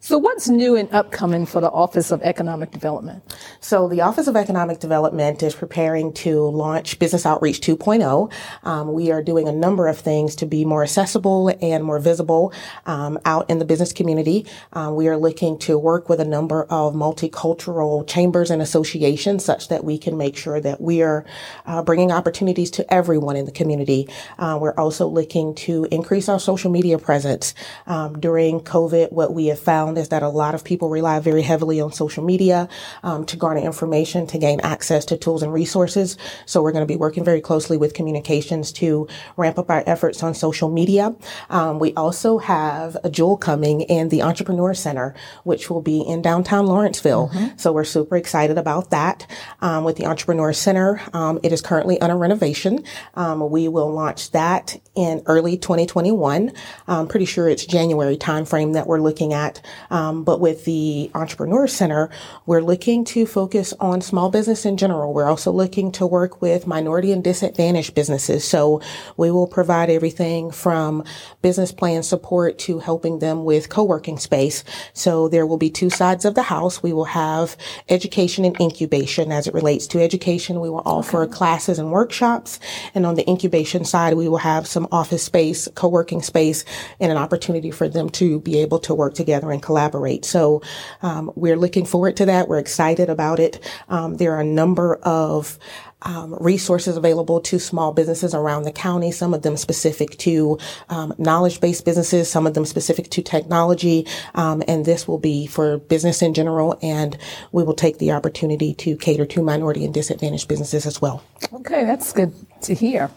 So, 0.00 0.18
what's 0.18 0.48
new 0.48 0.76
and 0.76 0.92
upcoming 0.92 1.46
for 1.46 1.60
the 1.60 1.70
Office 1.70 2.10
of 2.10 2.22
Economic 2.22 2.70
Development? 2.70 3.22
So, 3.60 3.88
the 3.88 4.00
Office 4.00 4.26
of 4.26 4.36
Economic 4.36 4.80
Development 4.80 5.42
is 5.42 5.54
preparing 5.54 6.12
to 6.14 6.42
launch 6.48 6.98
Business 6.98 7.26
Outreach 7.26 7.60
2.0. 7.60 8.32
Um, 8.62 8.92
we 8.92 9.10
are 9.10 9.22
doing 9.22 9.48
a 9.48 9.52
number 9.52 9.86
of 9.88 9.98
things 9.98 10.34
to 10.36 10.46
be 10.46 10.64
more 10.64 10.82
accessible 10.82 11.50
and 11.62 11.84
more 11.84 11.98
visible 11.98 12.52
um, 12.86 13.18
out 13.24 13.48
in 13.50 13.58
the 13.58 13.64
business 13.64 13.92
community. 13.92 14.46
Um, 14.72 14.96
we 14.96 15.08
are 15.08 15.16
looking 15.16 15.58
to 15.60 15.78
work 15.78 16.08
with 16.08 16.20
a 16.20 16.24
number 16.24 16.64
of 16.64 16.94
multicultural 16.94 18.06
chambers 18.06 18.50
and 18.50 18.62
associations 18.62 19.44
such 19.44 19.68
that 19.68 19.84
we 19.84 19.98
can 19.98 20.16
make 20.16 20.36
sure 20.36 20.60
that 20.60 20.80
we 20.80 21.02
are 21.02 21.24
uh, 21.66 21.82
bringing 21.82 22.10
opportunities 22.10 22.70
to 22.72 22.92
everyone 22.92 23.36
in 23.36 23.44
the 23.44 23.52
community. 23.52 24.08
Uh, 24.38 24.58
we're 24.60 24.74
also 24.74 25.06
looking 25.06 25.54
to 25.54 25.86
increase 25.90 26.28
our 26.28 26.40
social 26.40 26.70
media 26.70 26.98
presence. 26.98 27.54
Um, 27.86 28.18
during 28.18 28.60
COVID, 28.60 29.12
what 29.12 29.34
we 29.34 29.46
have 29.46 29.58
found 29.70 29.98
is 29.98 30.08
that 30.08 30.24
a 30.24 30.28
lot 30.28 30.52
of 30.56 30.64
people 30.64 30.88
rely 30.88 31.20
very 31.20 31.42
heavily 31.42 31.80
on 31.80 31.92
social 31.92 32.24
media 32.24 32.68
um, 33.04 33.24
to 33.24 33.36
garner 33.36 33.60
information, 33.60 34.26
to 34.26 34.36
gain 34.36 34.58
access 34.62 35.04
to 35.04 35.16
tools 35.16 35.44
and 35.44 35.52
resources. 35.52 36.18
So 36.44 36.60
we're 36.60 36.72
going 36.72 36.82
to 36.82 36.92
be 36.94 36.96
working 36.96 37.24
very 37.24 37.40
closely 37.40 37.76
with 37.76 37.94
communications 37.94 38.72
to 38.80 39.06
ramp 39.36 39.60
up 39.60 39.70
our 39.70 39.84
efforts 39.86 40.24
on 40.24 40.34
social 40.34 40.70
media. 40.70 41.14
Um, 41.50 41.78
we 41.78 41.94
also 41.94 42.38
have 42.38 42.96
a 43.04 43.10
jewel 43.10 43.36
coming 43.36 43.82
in 43.82 44.08
the 44.08 44.22
Entrepreneur 44.22 44.74
Center, 44.74 45.14
which 45.44 45.70
will 45.70 45.82
be 45.82 46.00
in 46.00 46.20
downtown 46.20 46.66
Lawrenceville. 46.66 47.28
Mm-hmm. 47.28 47.56
So 47.56 47.72
we're 47.72 47.84
super 47.84 48.16
excited 48.16 48.58
about 48.58 48.90
that. 48.90 49.24
Um, 49.60 49.84
with 49.84 49.96
the 49.96 50.06
Entrepreneur 50.06 50.52
Center, 50.52 51.00
um, 51.12 51.38
it 51.44 51.52
is 51.52 51.60
currently 51.60 52.00
under 52.00 52.16
renovation. 52.16 52.82
Um, 53.14 53.48
we 53.50 53.68
will 53.68 53.92
launch 53.92 54.32
that 54.32 54.80
in 54.96 55.22
early 55.26 55.56
2021. 55.56 56.52
I'm 56.88 57.06
pretty 57.06 57.26
sure 57.26 57.48
it's 57.48 57.64
January 57.64 58.16
timeframe 58.16 58.72
that 58.72 58.88
we're 58.88 59.00
looking 59.00 59.32
at. 59.32 59.49
Um, 59.90 60.22
but 60.22 60.40
with 60.40 60.64
the 60.64 61.10
Entrepreneur 61.14 61.66
Center, 61.66 62.10
we're 62.46 62.60
looking 62.60 63.04
to 63.06 63.26
focus 63.26 63.72
on 63.80 64.00
small 64.00 64.30
business 64.30 64.66
in 64.66 64.76
general. 64.76 65.12
We're 65.12 65.28
also 65.28 65.50
looking 65.50 65.90
to 65.92 66.06
work 66.06 66.42
with 66.42 66.66
minority 66.66 67.12
and 67.12 67.24
disadvantaged 67.24 67.94
businesses. 67.94 68.46
So 68.46 68.80
we 69.16 69.30
will 69.30 69.46
provide 69.46 69.90
everything 69.90 70.50
from 70.50 71.04
business 71.42 71.72
plan 71.72 72.02
support 72.02 72.58
to 72.60 72.78
helping 72.78 73.18
them 73.18 73.44
with 73.44 73.68
co-working 73.68 74.18
space. 74.18 74.62
So 74.92 75.28
there 75.28 75.46
will 75.46 75.56
be 75.56 75.70
two 75.70 75.90
sides 75.90 76.24
of 76.24 76.34
the 76.34 76.42
house. 76.42 76.82
We 76.82 76.92
will 76.92 77.04
have 77.04 77.56
education 77.88 78.44
and 78.44 78.60
incubation 78.60 79.32
as 79.32 79.46
it 79.46 79.54
relates 79.54 79.86
to 79.88 80.00
education. 80.00 80.60
We 80.60 80.70
will 80.70 80.82
offer 80.84 81.22
okay. 81.22 81.32
classes 81.32 81.78
and 81.78 81.90
workshops. 81.90 82.60
And 82.94 83.06
on 83.06 83.14
the 83.14 83.28
incubation 83.28 83.84
side, 83.84 84.14
we 84.14 84.28
will 84.28 84.38
have 84.38 84.66
some 84.66 84.88
office 84.92 85.22
space, 85.22 85.68
co-working 85.74 86.22
space, 86.22 86.64
and 86.98 87.10
an 87.10 87.18
opportunity 87.18 87.70
for 87.70 87.88
them 87.88 88.10
to 88.10 88.40
be 88.40 88.58
able 88.60 88.78
to 88.80 88.94
work 88.94 89.14
together 89.14 89.39
and 89.48 89.62
collaborate. 89.62 90.24
So 90.24 90.60
um, 91.02 91.30
we're 91.34 91.56
looking 91.56 91.86
forward 91.86 92.16
to 92.18 92.26
that. 92.26 92.48
We're 92.48 92.58
excited 92.58 93.08
about 93.08 93.40
it. 93.40 93.64
Um, 93.88 94.16
there 94.16 94.34
are 94.34 94.40
a 94.40 94.44
number 94.44 94.96
of 94.96 95.58
um, 96.02 96.34
resources 96.40 96.96
available 96.96 97.40
to 97.40 97.58
small 97.58 97.92
businesses 97.92 98.34
around 98.34 98.62
the 98.62 98.72
county, 98.72 99.12
some 99.12 99.34
of 99.34 99.42
them 99.42 99.56
specific 99.56 100.16
to 100.18 100.58
um, 100.88 101.12
knowledge-based 101.18 101.84
businesses, 101.84 102.30
some 102.30 102.46
of 102.46 102.54
them 102.54 102.64
specific 102.64 103.10
to 103.10 103.22
technology, 103.22 104.06
um, 104.34 104.62
and 104.66 104.84
this 104.84 105.06
will 105.06 105.18
be 105.18 105.46
for 105.46 105.78
business 105.78 106.22
in 106.22 106.34
general, 106.34 106.78
and 106.82 107.18
we 107.52 107.62
will 107.62 107.74
take 107.74 107.98
the 107.98 108.12
opportunity 108.12 108.74
to 108.74 108.96
cater 108.96 109.26
to 109.26 109.42
minority 109.42 109.84
and 109.84 109.94
disadvantaged 109.94 110.48
businesses 110.48 110.86
as 110.86 111.00
well. 111.00 111.22
Okay, 111.52 111.84
that's 111.84 112.12
good 112.12 112.32
to 112.62 112.74
hear. 112.74 113.10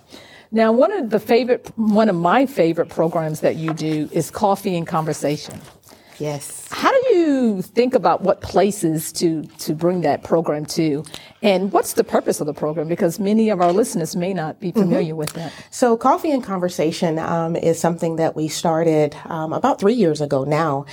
Now, 0.52 0.72
one 0.72 0.92
of 0.92 1.10
the 1.10 1.20
favorite, 1.20 1.72
one 1.78 2.10
of 2.10 2.16
my 2.16 2.46
favorite 2.46 2.90
programs 2.90 3.40
that 3.40 3.56
you 3.56 3.74
do 3.74 4.08
is 4.12 4.30
Coffee 4.30 4.78
and 4.78 4.86
Conversation. 4.86 5.60
Yes. 6.20 6.68
How 6.72 6.92
do 6.92 7.16
you 7.16 7.62
think 7.62 7.94
about 7.94 8.22
what 8.22 8.42
places 8.42 9.12
to 9.14 9.44
to 9.60 9.74
bring 9.74 10.02
that 10.02 10.24
program 10.24 10.66
to, 10.68 11.04
and 11.44 11.74
what's 11.74 11.94
the 11.94 12.04
purpose 12.06 12.40
of 12.40 12.48
the 12.48 12.54
program? 12.54 12.88
Because 12.88 13.20
many 13.20 13.50
of 13.50 13.62
our 13.62 13.74
listeners 13.74 14.16
may 14.16 14.34
not 14.34 14.62
be 14.62 14.72
familiar 14.72 15.10
mm-hmm. 15.10 15.18
with 15.18 15.34
that. 15.34 15.52
So, 15.70 15.98
Coffee 15.98 16.32
and 16.32 16.44
Conversation 16.44 17.20
um, 17.20 17.58
is 17.58 17.78
something 17.78 18.16
that 18.16 18.36
we 18.36 18.48
started 18.48 19.16
um, 19.26 19.52
about 19.52 19.80
three 19.80 19.94
years 19.94 20.22
ago 20.22 20.46
now, 20.46 20.86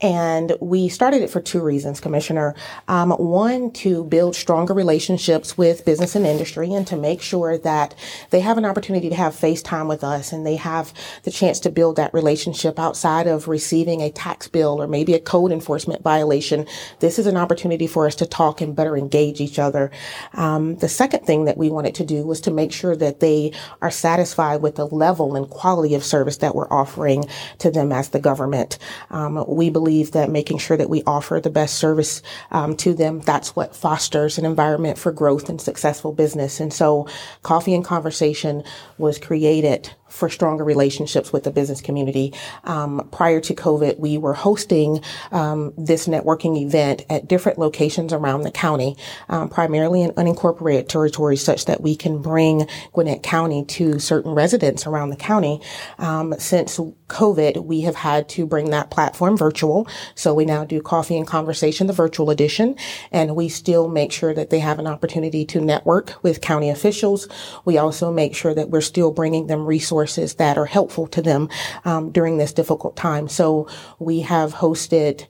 and 0.00 0.54
we 0.60 0.88
started 0.88 1.20
it 1.20 1.28
for 1.28 1.40
two 1.40 1.60
reasons, 1.60 2.00
Commissioner. 2.00 2.54
Um, 2.88 3.10
one, 3.10 3.70
to 3.72 4.04
build 4.04 4.34
stronger 4.34 4.72
relationships 4.72 5.58
with 5.58 5.84
business 5.84 6.16
and 6.16 6.24
industry, 6.24 6.72
and 6.72 6.86
to 6.86 6.96
make 6.96 7.20
sure 7.20 7.58
that 7.58 7.94
they 8.30 8.40
have 8.40 8.56
an 8.56 8.64
opportunity 8.64 9.10
to 9.10 9.14
have 9.14 9.34
face 9.34 9.60
time 9.60 9.88
with 9.88 10.02
us, 10.02 10.32
and 10.32 10.46
they 10.46 10.56
have 10.56 10.94
the 11.24 11.30
chance 11.30 11.60
to 11.60 11.70
build 11.70 11.96
that 11.96 12.14
relationship 12.14 12.78
outside 12.78 13.26
of 13.26 13.46
receiving 13.46 14.00
a 14.00 14.10
tax 14.10 14.48
bill 14.48 14.80
or 14.80 14.86
maybe 14.86 15.12
a 15.12 15.20
code 15.20 15.52
enforcement 15.52 16.02
violation, 16.02 16.66
this 17.00 17.18
is 17.18 17.26
an 17.26 17.36
opportunity 17.36 17.86
for 17.86 18.06
us 18.06 18.14
to 18.14 18.24
talk 18.24 18.62
and 18.62 18.74
better 18.74 18.96
engage 18.96 19.40
each 19.40 19.58
other. 19.58 19.90
Um, 20.34 20.76
the 20.76 20.88
second 20.88 21.26
thing 21.26 21.44
that 21.46 21.56
we 21.56 21.70
wanted 21.70 21.94
to 21.96 22.04
do 22.04 22.24
was 22.24 22.40
to 22.42 22.50
make 22.50 22.72
sure 22.72 22.96
that 22.96 23.20
they 23.20 23.52
are 23.82 23.90
satisfied 23.90 24.62
with 24.62 24.76
the 24.76 24.86
level 24.86 25.36
and 25.36 25.48
quality 25.48 25.94
of 25.94 26.04
service 26.04 26.38
that 26.38 26.54
we're 26.54 26.70
offering 26.70 27.24
to 27.58 27.70
them 27.70 27.92
as 27.92 28.10
the 28.10 28.20
government. 28.20 28.78
Um, 29.10 29.44
we 29.48 29.70
believe 29.70 30.12
that 30.12 30.30
making 30.30 30.58
sure 30.58 30.76
that 30.76 30.90
we 30.90 31.02
offer 31.06 31.40
the 31.40 31.50
best 31.50 31.76
service 31.76 32.22
um, 32.50 32.76
to 32.76 32.94
them, 32.94 33.20
that's 33.20 33.54
what 33.56 33.76
fosters 33.76 34.38
an 34.38 34.44
environment 34.44 34.98
for 34.98 35.12
growth 35.12 35.48
and 35.48 35.60
successful 35.60 36.12
business. 36.12 36.60
And 36.60 36.72
so 36.72 37.08
Coffee 37.42 37.74
and 37.74 37.84
Conversation 37.84 38.62
was 38.98 39.18
created 39.18 39.90
for 40.08 40.28
stronger 40.28 40.64
relationships 40.64 41.32
with 41.32 41.44
the 41.44 41.50
business 41.50 41.80
community. 41.80 42.32
Um, 42.64 43.08
prior 43.12 43.40
to 43.40 43.54
COVID, 43.54 43.98
we 43.98 44.18
were 44.18 44.34
hosting 44.34 45.02
um, 45.30 45.72
this 45.76 46.08
networking 46.08 46.60
event 46.60 47.04
at 47.10 47.28
different 47.28 47.58
locations 47.58 48.12
around 48.12 48.42
the 48.42 48.50
county, 48.50 48.96
um, 49.28 49.48
primarily 49.48 50.02
in 50.02 50.10
unincorporated 50.12 50.88
territories, 50.88 51.44
such 51.44 51.66
that 51.66 51.80
we 51.80 51.94
can 51.94 52.20
bring 52.20 52.66
Gwinnett 52.92 53.22
County 53.22 53.64
to 53.66 53.98
certain 53.98 54.32
residents 54.32 54.86
around 54.86 55.10
the 55.10 55.16
county. 55.16 55.60
Um, 55.98 56.34
since 56.38 56.78
COVID, 57.08 57.64
we 57.64 57.82
have 57.82 57.96
had 57.96 58.28
to 58.30 58.46
bring 58.46 58.70
that 58.70 58.90
platform 58.90 59.36
virtual, 59.36 59.86
so 60.14 60.34
we 60.34 60.44
now 60.44 60.64
do 60.64 60.80
coffee 60.80 61.16
and 61.16 61.26
conversation, 61.26 61.86
the 61.86 61.92
virtual 61.92 62.30
edition, 62.30 62.76
and 63.12 63.36
we 63.36 63.48
still 63.48 63.88
make 63.88 64.12
sure 64.12 64.34
that 64.34 64.50
they 64.50 64.58
have 64.60 64.78
an 64.78 64.86
opportunity 64.86 65.44
to 65.46 65.60
network 65.60 66.22
with 66.22 66.40
county 66.40 66.70
officials. 66.70 67.28
We 67.64 67.78
also 67.78 68.10
make 68.12 68.34
sure 68.34 68.54
that 68.54 68.70
we're 68.70 68.80
still 68.80 69.10
bringing 69.10 69.46
them 69.46 69.66
resources 69.66 69.97
resources 69.98 70.34
that 70.36 70.56
are 70.56 70.66
helpful 70.66 71.06
to 71.08 71.20
them 71.20 71.48
um, 71.84 72.10
during 72.10 72.38
this 72.38 72.52
difficult 72.52 72.96
time. 72.96 73.28
So 73.28 73.68
we 73.98 74.20
have 74.20 74.54
hosted 74.54 75.26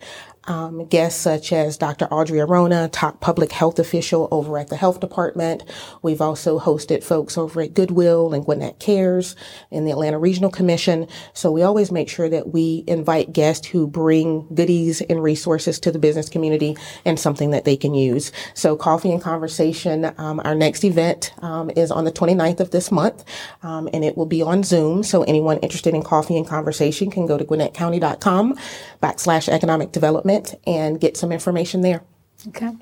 um, 0.49 0.87
guests 0.87 1.21
such 1.21 1.53
as 1.53 1.77
Dr. 1.77 2.07
Audrey 2.07 2.41
Arona, 2.41 2.89
top 2.89 3.21
public 3.21 3.53
health 3.53 3.79
official 3.79 4.29
over 4.31 4.59
at 4.59 4.69
the 4.69 4.77
health 4.77 4.99
department. 4.99 5.63
We've 6.03 6.21
also 6.21 6.59
hosted 6.59 7.05
folks 7.05 7.37
over 7.37 7.61
at 7.61 7.75
Goodwill 7.75 8.33
and 8.33 8.45
Gwinnett 8.45 8.81
Cares 8.81 9.37
and 9.71 9.87
the 9.87 9.91
Atlanta 9.91 10.19
Regional 10.19 10.51
Commission. 10.51 11.07
So 11.35 11.53
we 11.53 11.63
always 11.63 11.93
make 11.93 12.09
sure 12.09 12.31
that 12.31 12.53
we 12.53 12.83
invite 12.87 13.33
guests 13.33 13.67
who 13.67 13.87
bring 13.87 14.49
goodies 14.55 15.03
and 15.03 15.23
resources 15.23 15.79
to 15.81 15.93
the 15.93 15.99
business 15.99 16.31
community 16.31 16.77
and 17.05 17.21
something 17.21 17.51
that 17.51 17.67
they 17.67 17.77
can 17.77 17.95
use. 17.95 18.33
So 18.55 18.75
coffee 18.75 19.13
and 19.13 19.23
conversation. 19.23 20.13
Um, 20.17 20.41
our 20.45 20.55
next 20.55 20.83
event 20.83 21.35
um, 21.43 21.71
is 21.77 21.91
on 21.91 22.05
the 22.05 22.13
29th 22.13 22.61
of 22.61 22.71
this 22.71 22.91
month, 22.91 23.25
um, 23.63 23.89
and 23.93 24.03
it 24.03 24.17
will 24.17 24.27
be 24.27 24.41
on 24.41 24.63
Zoom. 24.63 25.03
So 25.03 25.25
anyone 25.25 25.59
interested 25.59 25.95
in 25.95 26.03
coffee 26.03 26.37
and 26.37 26.47
conversation 26.47 27.11
can 27.11 27.27
go 27.27 27.37
to 27.37 27.45
gwinnettcounty.com 27.45 28.57
backslash 29.03 29.49
economic 29.49 29.93
development 29.93 30.38
and 30.67 31.01
get 31.01 31.17
some 31.17 31.33
information 31.33 31.81
there. 31.81 32.03
Okay. 32.49 32.73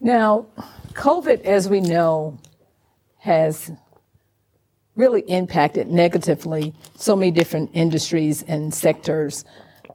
Now, 0.00 0.46
COVID, 0.92 1.42
as 1.42 1.68
we 1.68 1.80
know, 1.80 2.38
has 3.18 3.70
really 4.96 5.20
impacted 5.22 5.88
negatively 5.88 6.74
so 6.96 7.14
many 7.14 7.30
different 7.30 7.70
industries 7.72 8.42
and 8.42 8.74
sectors 8.74 9.44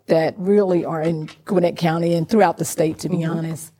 that 0.07 0.33
really 0.37 0.85
are 0.85 1.01
in 1.01 1.29
Gwinnett 1.45 1.77
County 1.77 2.13
and 2.13 2.27
throughout 2.27 2.57
the 2.57 2.65
state, 2.65 2.99
to 2.99 3.09
be 3.09 3.17
mm-hmm. 3.17 3.37
honest. 3.37 3.73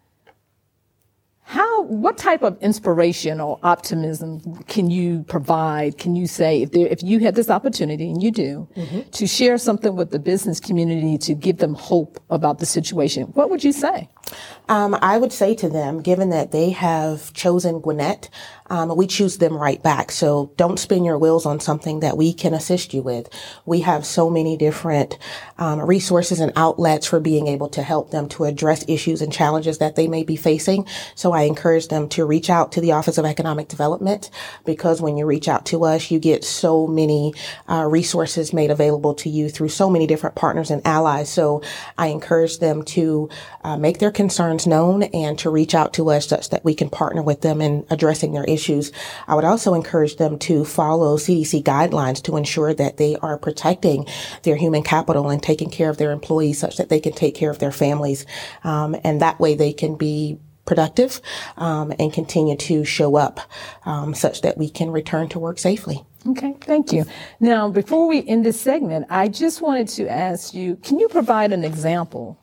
How, 1.42 1.73
what 1.84 2.18
type 2.18 2.42
of 2.42 2.58
inspiration 2.62 3.40
or 3.40 3.60
optimism 3.64 4.64
can 4.64 4.90
you 4.90 5.24
provide? 5.24 5.98
Can 5.98 6.16
you 6.16 6.28
say 6.28 6.64
if 6.64 6.72
there, 6.72 6.88
if 6.88 7.04
you 7.04 7.20
had 7.20 7.36
this 7.36 7.50
opportunity 7.50 8.10
and 8.10 8.22
you 8.22 8.32
do 8.32 8.68
mm-hmm. 8.76 9.02
to 9.10 9.28
share 9.28 9.58
something 9.58 9.96
with 9.96 10.12
the 10.12 10.20
business 10.20 10.60
community 10.60 11.18
to 11.20 11.34
give 11.34 11.58
them 11.58 11.74
hope 11.74 12.22
about 12.30 12.60
the 12.60 12.66
situation, 12.66 13.28
what 13.28 13.50
would 13.50 13.64
you 13.64 13.72
say? 13.72 14.10
Um, 14.70 14.98
I 15.02 15.18
would 15.18 15.34
say 15.34 15.54
to 15.56 15.70
them, 15.70 16.02
given 16.02 16.30
that 16.30 16.52
they 16.52 16.70
have 16.70 17.34
chosen 17.34 17.82
Gwinnett, 17.82 18.30
um, 18.70 18.96
we 18.96 19.08
choose 19.08 19.38
them 19.38 19.58
right 19.58 19.82
back. 19.84 20.12
So 20.12 20.52
don't 20.56 20.80
spin 20.80 21.04
your 21.04 21.18
wheels 21.18 21.46
on 21.46 21.60
something 21.60 22.00
that 22.00 22.18
we 22.18 22.34
can 22.34 22.54
assist 22.54 22.94
you 22.94 23.02
with. 23.02 23.30
We 23.66 23.82
have 23.82 24.06
so 24.06 24.30
many 24.30 24.56
different 24.56 25.18
um, 25.58 25.82
resources 25.82 26.40
and 26.40 26.54
outlets 26.56 27.06
for 27.06 27.20
being 27.20 27.48
able 27.48 27.70
to 27.70 27.84
help 27.84 28.12
them 28.12 28.30
to 28.30 28.46
address 28.46 28.86
issues 28.88 29.22
and 29.22 29.34
challenges 29.34 29.80
that 29.80 29.96
they 29.96 30.08
may 30.08 30.24
be 30.24 30.38
facing. 30.38 30.88
So 31.16 31.34
I 31.34 31.44
encourage 31.44 31.73
them 31.82 32.08
to 32.10 32.26
reach 32.26 32.50
out 32.50 32.72
to 32.74 32.82
the 32.82 32.92
Office 32.92 33.18
of 33.18 33.26
Economic 33.26 33.68
Development 33.68 34.30
because 34.66 35.02
when 35.02 35.18
you 35.18 35.26
reach 35.26 35.48
out 35.48 35.66
to 35.68 35.84
us, 35.84 36.12
you 36.12 36.20
get 36.20 36.44
so 36.44 36.88
many 36.88 37.34
uh, 37.68 37.86
resources 37.90 38.54
made 38.54 38.72
available 38.72 39.14
to 39.16 39.30
you 39.30 39.50
through 39.50 39.70
so 39.70 39.90
many 39.90 40.08
different 40.08 40.36
partners 40.36 40.72
and 40.72 40.86
allies. 40.86 41.30
So 41.30 41.62
I 41.98 42.08
encourage 42.08 42.60
them 42.60 42.84
to 42.84 43.30
uh, 43.64 43.78
make 43.78 44.00
their 44.00 44.12
concerns 44.12 44.68
known 44.68 45.04
and 45.04 45.38
to 45.40 45.50
reach 45.50 45.74
out 45.74 45.94
to 45.94 46.10
us 46.12 46.28
such 46.28 46.50
that 46.52 46.64
we 46.64 46.76
can 46.76 46.90
partner 46.90 47.22
with 47.22 47.42
them 47.42 47.62
in 47.62 47.86
addressing 47.90 48.34
their 48.34 48.46
issues. 48.46 48.92
I 49.28 49.36
would 49.36 49.46
also 49.46 49.74
encourage 49.74 50.18
them 50.18 50.38
to 50.40 50.64
follow 50.66 51.18
CDC 51.18 51.64
guidelines 51.64 52.22
to 52.24 52.38
ensure 52.38 52.74
that 52.74 52.98
they 52.98 53.16
are 53.18 53.38
protecting 53.38 54.06
their 54.44 54.56
human 54.56 54.84
capital 54.84 55.30
and 55.30 55.42
taking 55.42 55.70
care 55.70 55.90
of 55.90 55.98
their 55.98 56.12
employees 56.12 56.60
such 56.60 56.78
that 56.78 56.90
they 56.90 57.00
can 57.00 57.14
take 57.14 57.36
care 57.36 57.50
of 57.50 57.60
their 57.60 57.72
families. 57.72 58.26
Um, 58.64 58.96
and 59.04 59.22
that 59.22 59.40
way 59.40 59.56
they 59.56 59.74
can 59.74 59.96
be 59.96 60.40
productive 60.66 61.22
um, 61.58 61.94
and 62.00 62.14
continue 62.14 62.56
to 62.56 62.86
show 62.86 63.16
up 63.16 63.40
um, 63.86 64.14
such 64.14 64.42
that 64.42 64.58
we 64.58 64.70
can 64.70 64.92
return 64.92 65.28
to 65.30 65.40
work 65.40 65.60
safely. 65.60 66.04
Okay, 66.26 66.56
thank 66.62 66.94
you. 66.94 67.06
Now, 67.40 67.70
before 67.70 68.08
we 68.08 68.26
end 68.26 68.46
this 68.46 68.60
segment, 68.60 69.08
I 69.10 69.28
just 69.28 69.62
wanted 69.62 69.90
to 69.90 70.08
ask 70.10 70.54
you, 70.54 70.78
can 70.78 71.00
you 71.00 71.10
provide 71.10 71.52
an 71.52 71.66
example 71.66 72.40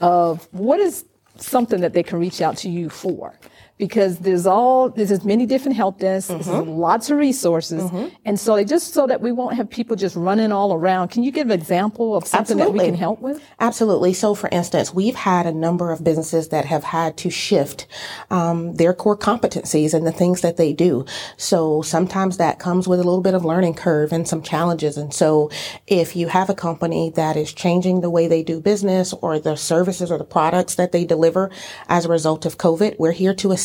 of 0.00 0.48
what 0.52 0.78
is 0.78 1.04
something 1.36 1.80
that 1.80 1.92
they 1.92 2.02
can 2.02 2.18
reach 2.18 2.40
out 2.40 2.56
to 2.58 2.70
you 2.70 2.88
for 2.88 3.38
because 3.76 4.18
there's 4.18 4.46
all 4.46 4.88
there's 4.88 5.10
as 5.10 5.24
many 5.24 5.46
different 5.46 5.76
help 5.76 5.98
desks, 5.98 6.30
mm-hmm. 6.30 6.70
lots 6.70 7.10
of 7.10 7.18
resources, 7.18 7.82
mm-hmm. 7.82 8.14
and 8.24 8.38
so 8.38 8.54
they 8.54 8.64
just 8.64 8.94
so 8.94 9.06
that 9.06 9.20
we 9.20 9.32
won't 9.32 9.56
have 9.56 9.68
people 9.68 9.96
just 9.96 10.14
running 10.14 10.52
all 10.52 10.72
around. 10.72 11.08
Can 11.08 11.24
you 11.24 11.32
give 11.32 11.48
an 11.48 11.52
example 11.52 12.16
of 12.16 12.24
something 12.24 12.60
Absolutely. 12.60 12.78
that 12.78 12.84
we 12.84 12.90
can 12.90 12.98
help 12.98 13.20
with? 13.20 13.42
Absolutely. 13.58 14.12
So, 14.12 14.34
for 14.34 14.48
instance, 14.52 14.94
we've 14.94 15.16
had 15.16 15.46
a 15.46 15.52
number 15.52 15.90
of 15.90 16.04
businesses 16.04 16.50
that 16.50 16.64
have 16.66 16.84
had 16.84 17.16
to 17.18 17.30
shift 17.30 17.86
um, 18.30 18.74
their 18.76 18.94
core 18.94 19.18
competencies 19.18 19.92
and 19.92 20.06
the 20.06 20.12
things 20.12 20.42
that 20.42 20.56
they 20.56 20.72
do. 20.72 21.04
So 21.36 21.82
sometimes 21.82 22.36
that 22.36 22.60
comes 22.60 22.86
with 22.86 23.00
a 23.00 23.04
little 23.04 23.22
bit 23.22 23.34
of 23.34 23.44
learning 23.44 23.74
curve 23.74 24.12
and 24.12 24.28
some 24.28 24.42
challenges. 24.42 24.96
And 24.96 25.12
so, 25.12 25.50
if 25.88 26.14
you 26.14 26.28
have 26.28 26.48
a 26.48 26.54
company 26.54 27.10
that 27.16 27.36
is 27.36 27.52
changing 27.52 28.02
the 28.02 28.10
way 28.10 28.28
they 28.28 28.44
do 28.44 28.60
business 28.60 29.12
or 29.14 29.40
the 29.40 29.56
services 29.56 30.12
or 30.12 30.18
the 30.18 30.24
products 30.24 30.76
that 30.76 30.92
they 30.92 31.04
deliver 31.04 31.50
as 31.88 32.04
a 32.04 32.08
result 32.08 32.46
of 32.46 32.56
COVID, 32.56 33.00
we're 33.00 33.10
here 33.10 33.34
to 33.34 33.50
assist 33.50 33.63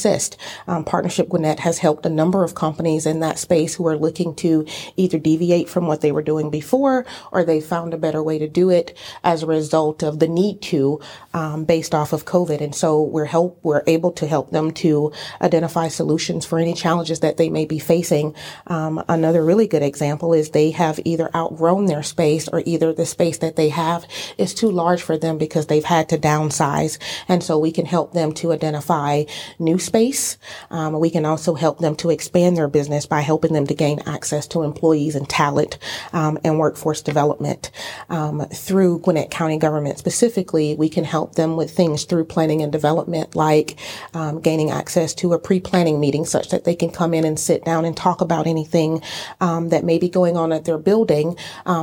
Um, 0.67 0.83
Partnership 0.85 1.29
Gwinnett 1.29 1.59
has 1.59 1.79
helped 1.79 2.05
a 2.05 2.09
number 2.09 2.43
of 2.43 2.55
companies 2.55 3.05
in 3.05 3.19
that 3.19 3.39
space 3.39 3.75
who 3.75 3.87
are 3.87 3.97
looking 3.97 4.35
to 4.35 4.65
either 4.95 5.19
deviate 5.19 5.69
from 5.69 5.87
what 5.87 6.01
they 6.01 6.11
were 6.11 6.21
doing 6.21 6.49
before 6.49 7.05
or 7.31 7.43
they 7.43 7.61
found 7.61 7.93
a 7.93 7.97
better 7.97 8.23
way 8.23 8.39
to 8.39 8.47
do 8.47 8.69
it 8.69 8.97
as 9.23 9.43
a 9.43 9.47
result 9.47 10.03
of 10.03 10.19
the 10.19 10.27
need 10.27 10.61
to 10.61 10.99
um, 11.33 11.65
based 11.65 11.93
off 11.93 12.13
of 12.13 12.25
COVID. 12.25 12.61
And 12.61 12.75
so 12.75 13.01
we're 13.01 13.25
help 13.25 13.59
we're 13.63 13.83
able 13.87 14.11
to 14.13 14.27
help 14.27 14.51
them 14.51 14.71
to 14.71 15.11
identify 15.41 15.87
solutions 15.87 16.45
for 16.45 16.59
any 16.59 16.73
challenges 16.73 17.19
that 17.21 17.37
they 17.37 17.49
may 17.49 17.65
be 17.65 17.79
facing. 17.79 18.35
Um, 18.67 19.03
another 19.07 19.43
really 19.43 19.67
good 19.67 19.83
example 19.83 20.33
is 20.33 20.49
they 20.49 20.71
have 20.71 20.99
either 21.05 21.29
outgrown 21.35 21.85
their 21.85 22.03
space 22.03 22.47
or 22.47 22.63
either 22.65 22.93
the 22.93 23.05
space 23.05 23.39
that 23.39 23.55
they 23.55 23.69
have 23.69 24.05
is 24.37 24.53
too 24.53 24.71
large 24.71 25.01
for 25.01 25.17
them 25.17 25.37
because 25.37 25.67
they've 25.67 25.83
had 25.83 26.09
to 26.09 26.17
downsize. 26.17 26.97
And 27.27 27.43
so 27.43 27.57
we 27.57 27.71
can 27.71 27.85
help 27.85 28.13
them 28.13 28.33
to 28.33 28.51
identify 28.51 29.23
new 29.57 29.79
space. 29.89 30.37
Um, 30.69 30.99
we 30.99 31.09
can 31.09 31.25
also 31.25 31.55
help 31.55 31.79
them 31.79 31.95
to 31.97 32.11
expand 32.11 32.55
their 32.55 32.67
business 32.67 33.07
by 33.07 33.21
helping 33.21 33.53
them 33.53 33.65
to 33.65 33.73
gain 33.73 34.01
access 34.05 34.45
to 34.49 34.61
employees 34.61 35.15
and 35.15 35.27
talent 35.27 35.79
um, 36.13 36.37
and 36.43 36.59
workforce 36.59 37.01
development. 37.01 37.71
Um, 38.09 38.45
through 38.53 38.99
Gwinnett 38.99 39.31
County 39.31 39.57
government 39.57 39.97
specifically, 39.97 40.75
we 40.75 40.89
can 40.89 41.03
help 41.03 41.35
them 41.35 41.57
with 41.57 41.71
things 41.71 42.03
through 42.03 42.25
planning 42.25 42.61
and 42.61 42.71
development, 42.71 43.35
like 43.35 43.77
um, 44.13 44.39
gaining 44.41 44.69
access 44.69 45.15
to 45.15 45.33
a 45.33 45.39
pre-planning 45.39 45.99
meeting 45.99 46.23
such 46.25 46.49
that 46.49 46.65
they 46.65 46.75
can 46.75 46.91
come 46.91 47.15
in 47.15 47.25
and 47.25 47.39
sit 47.39 47.65
down 47.65 47.83
and 47.83 47.97
talk 47.97 48.21
about 48.21 48.45
anything 48.45 49.01
um, 49.41 49.69
that 49.69 49.83
may 49.83 49.97
be 49.97 50.09
going 50.09 50.37
on 50.37 50.53
at 50.53 50.65
their 50.65 50.77
building 50.77 51.35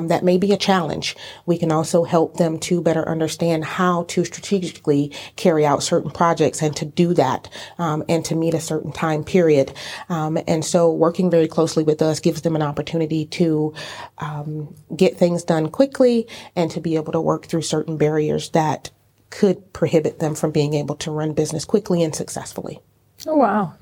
that 0.09 0.25
may 0.25 0.39
be 0.39 0.53
a 0.53 0.57
challenge. 0.57 1.17
We 1.47 1.59
can 1.59 1.73
also 1.73 2.05
help 2.05 2.37
them 2.37 2.59
to 2.61 2.81
better 2.81 3.09
understand 3.09 3.65
how 3.65 4.05
to 4.05 4.25
strategically 4.25 5.13
carry 5.37 5.67
out 5.67 5.83
certain 5.83 6.11
projects 6.11 6.63
and 6.63 6.75
to 6.77 6.85
do 6.85 7.15
that 7.15 7.49
um, 7.97 8.05
and 8.09 8.25
to 8.27 8.35
meet 8.35 8.55
a 8.55 8.61
certain 8.61 8.93
time 8.93 9.25
period. 9.25 9.73
Um, 10.09 10.39
and 10.47 10.65
so 10.65 10.93
working 10.93 11.31
very 11.31 11.49
closely 11.49 11.83
with 11.85 12.03
us 12.03 12.21
gives 12.21 12.43
them 12.43 12.57
an 12.57 12.63
opportunity 12.63 13.27
to 13.27 13.75
um, 14.19 14.75
get 14.95 15.17
things 15.17 15.45
done 15.45 15.69
quickly 15.69 16.29
and 16.55 16.71
to 16.71 16.81
be 16.81 16.97
able 16.97 17.13
to 17.13 17.21
work 17.21 17.47
through 17.47 17.63
certain 17.63 17.97
barriers 17.97 18.51
that 18.51 18.91
could 19.31 19.73
prohibit 19.73 20.19
them 20.19 20.35
from 20.35 20.51
being 20.51 20.75
able 20.75 20.95
to 20.97 21.11
run 21.11 21.33
business 21.33 21.65
quickly 21.65 22.03
and 22.03 22.15
successfully. 22.15 22.81
Oh, 23.27 23.37
wow. 23.37 23.75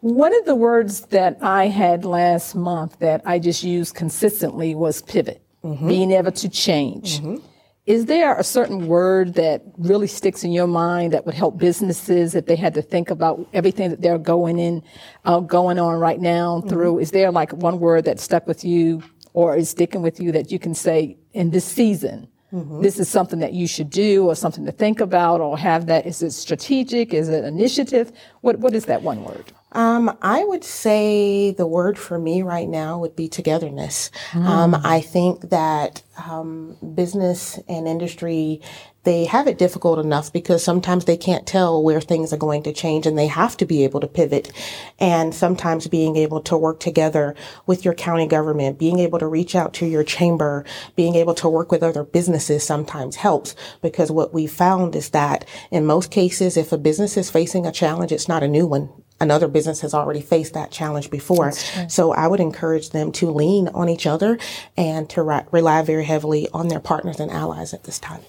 One 0.00 0.34
of 0.34 0.44
the 0.44 0.54
words 0.54 1.00
that 1.06 1.38
I 1.42 1.66
had 1.66 2.04
last 2.04 2.54
month 2.54 3.00
that 3.00 3.20
I 3.26 3.38
just 3.38 3.64
used 3.64 3.96
consistently 3.96 4.74
was 4.74 5.02
pivot, 5.02 5.42
mm-hmm. 5.64 5.88
being 5.88 6.12
able 6.12 6.32
to 6.32 6.48
change. 6.48 7.18
Mm-hmm. 7.18 7.44
Is 7.88 8.04
there 8.04 8.36
a 8.36 8.44
certain 8.44 8.86
word 8.86 9.32
that 9.36 9.62
really 9.78 10.08
sticks 10.08 10.44
in 10.44 10.52
your 10.52 10.66
mind 10.66 11.14
that 11.14 11.24
would 11.24 11.34
help 11.34 11.56
businesses 11.56 12.34
if 12.34 12.44
they 12.44 12.54
had 12.54 12.74
to 12.74 12.82
think 12.82 13.08
about 13.08 13.48
everything 13.54 13.88
that 13.88 14.02
they're 14.02 14.18
going 14.18 14.58
in, 14.58 14.82
uh, 15.24 15.40
going 15.40 15.78
on 15.78 15.98
right 15.98 16.20
now 16.20 16.58
mm-hmm. 16.58 16.68
through? 16.68 16.98
Is 16.98 17.12
there 17.12 17.32
like 17.32 17.50
one 17.54 17.80
word 17.80 18.04
that 18.04 18.20
stuck 18.20 18.46
with 18.46 18.62
you 18.62 19.02
or 19.32 19.56
is 19.56 19.70
sticking 19.70 20.02
with 20.02 20.20
you 20.20 20.32
that 20.32 20.52
you 20.52 20.58
can 20.58 20.74
say 20.74 21.16
in 21.32 21.48
this 21.48 21.64
season? 21.64 22.28
Mm-hmm. 22.52 22.82
This 22.82 22.98
is 22.98 23.08
something 23.08 23.38
that 23.38 23.54
you 23.54 23.66
should 23.66 23.88
do 23.88 24.26
or 24.26 24.34
something 24.34 24.66
to 24.66 24.72
think 24.72 25.00
about 25.00 25.40
or 25.40 25.56
have 25.56 25.86
that. 25.86 26.04
Is 26.04 26.22
it 26.22 26.32
strategic? 26.32 27.14
Is 27.14 27.30
it 27.30 27.42
initiative? 27.42 28.12
What, 28.42 28.58
what 28.58 28.74
is 28.74 28.84
that 28.84 29.00
one 29.00 29.24
word? 29.24 29.50
Um, 29.72 30.16
I 30.22 30.44
would 30.44 30.64
say 30.64 31.50
the 31.50 31.66
word 31.66 31.98
for 31.98 32.18
me 32.18 32.42
right 32.42 32.68
now 32.68 32.98
would 32.98 33.16
be 33.16 33.28
togetherness. 33.28 34.10
Mm. 34.32 34.44
Um, 34.46 34.80
I 34.84 35.00
think 35.00 35.50
that 35.50 36.02
um, 36.16 36.76
business 36.94 37.58
and 37.68 37.86
industry 37.86 38.60
they 39.08 39.24
have 39.24 39.46
it 39.46 39.56
difficult 39.56 39.98
enough 39.98 40.30
because 40.34 40.62
sometimes 40.62 41.06
they 41.06 41.16
can't 41.16 41.46
tell 41.46 41.82
where 41.82 42.00
things 42.00 42.30
are 42.30 42.36
going 42.36 42.62
to 42.64 42.74
change 42.74 43.06
and 43.06 43.16
they 43.16 43.26
have 43.26 43.56
to 43.56 43.64
be 43.64 43.82
able 43.84 44.00
to 44.00 44.06
pivot. 44.06 44.52
And 44.98 45.34
sometimes 45.34 45.86
being 45.86 46.16
able 46.16 46.42
to 46.42 46.58
work 46.58 46.78
together 46.78 47.34
with 47.64 47.86
your 47.86 47.94
county 47.94 48.26
government, 48.26 48.78
being 48.78 48.98
able 48.98 49.18
to 49.18 49.26
reach 49.26 49.54
out 49.54 49.72
to 49.74 49.86
your 49.86 50.04
chamber, 50.04 50.62
being 50.94 51.14
able 51.14 51.34
to 51.36 51.48
work 51.48 51.72
with 51.72 51.82
other 51.82 52.04
businesses 52.04 52.64
sometimes 52.64 53.16
helps 53.16 53.54
because 53.80 54.10
what 54.10 54.34
we 54.34 54.46
found 54.46 54.94
is 54.94 55.08
that 55.10 55.46
in 55.70 55.86
most 55.86 56.10
cases, 56.10 56.58
if 56.58 56.70
a 56.70 56.76
business 56.76 57.16
is 57.16 57.30
facing 57.30 57.64
a 57.64 57.72
challenge, 57.72 58.12
it's 58.12 58.28
not 58.28 58.42
a 58.42 58.48
new 58.48 58.66
one 58.66 58.90
another 59.20 59.48
business 59.48 59.80
has 59.80 59.94
already 59.94 60.20
faced 60.20 60.54
that 60.54 60.70
challenge 60.70 61.10
before. 61.10 61.52
So 61.88 62.12
I 62.12 62.26
would 62.26 62.40
encourage 62.40 62.90
them 62.90 63.12
to 63.12 63.30
lean 63.30 63.68
on 63.68 63.88
each 63.88 64.06
other 64.06 64.38
and 64.76 65.08
to 65.10 65.22
re- 65.22 65.44
rely 65.50 65.82
very 65.82 66.04
heavily 66.04 66.48
on 66.52 66.68
their 66.68 66.80
partners 66.80 67.20
and 67.20 67.30
allies 67.30 67.74
at 67.74 67.84
this 67.84 67.98
time. 67.98 68.20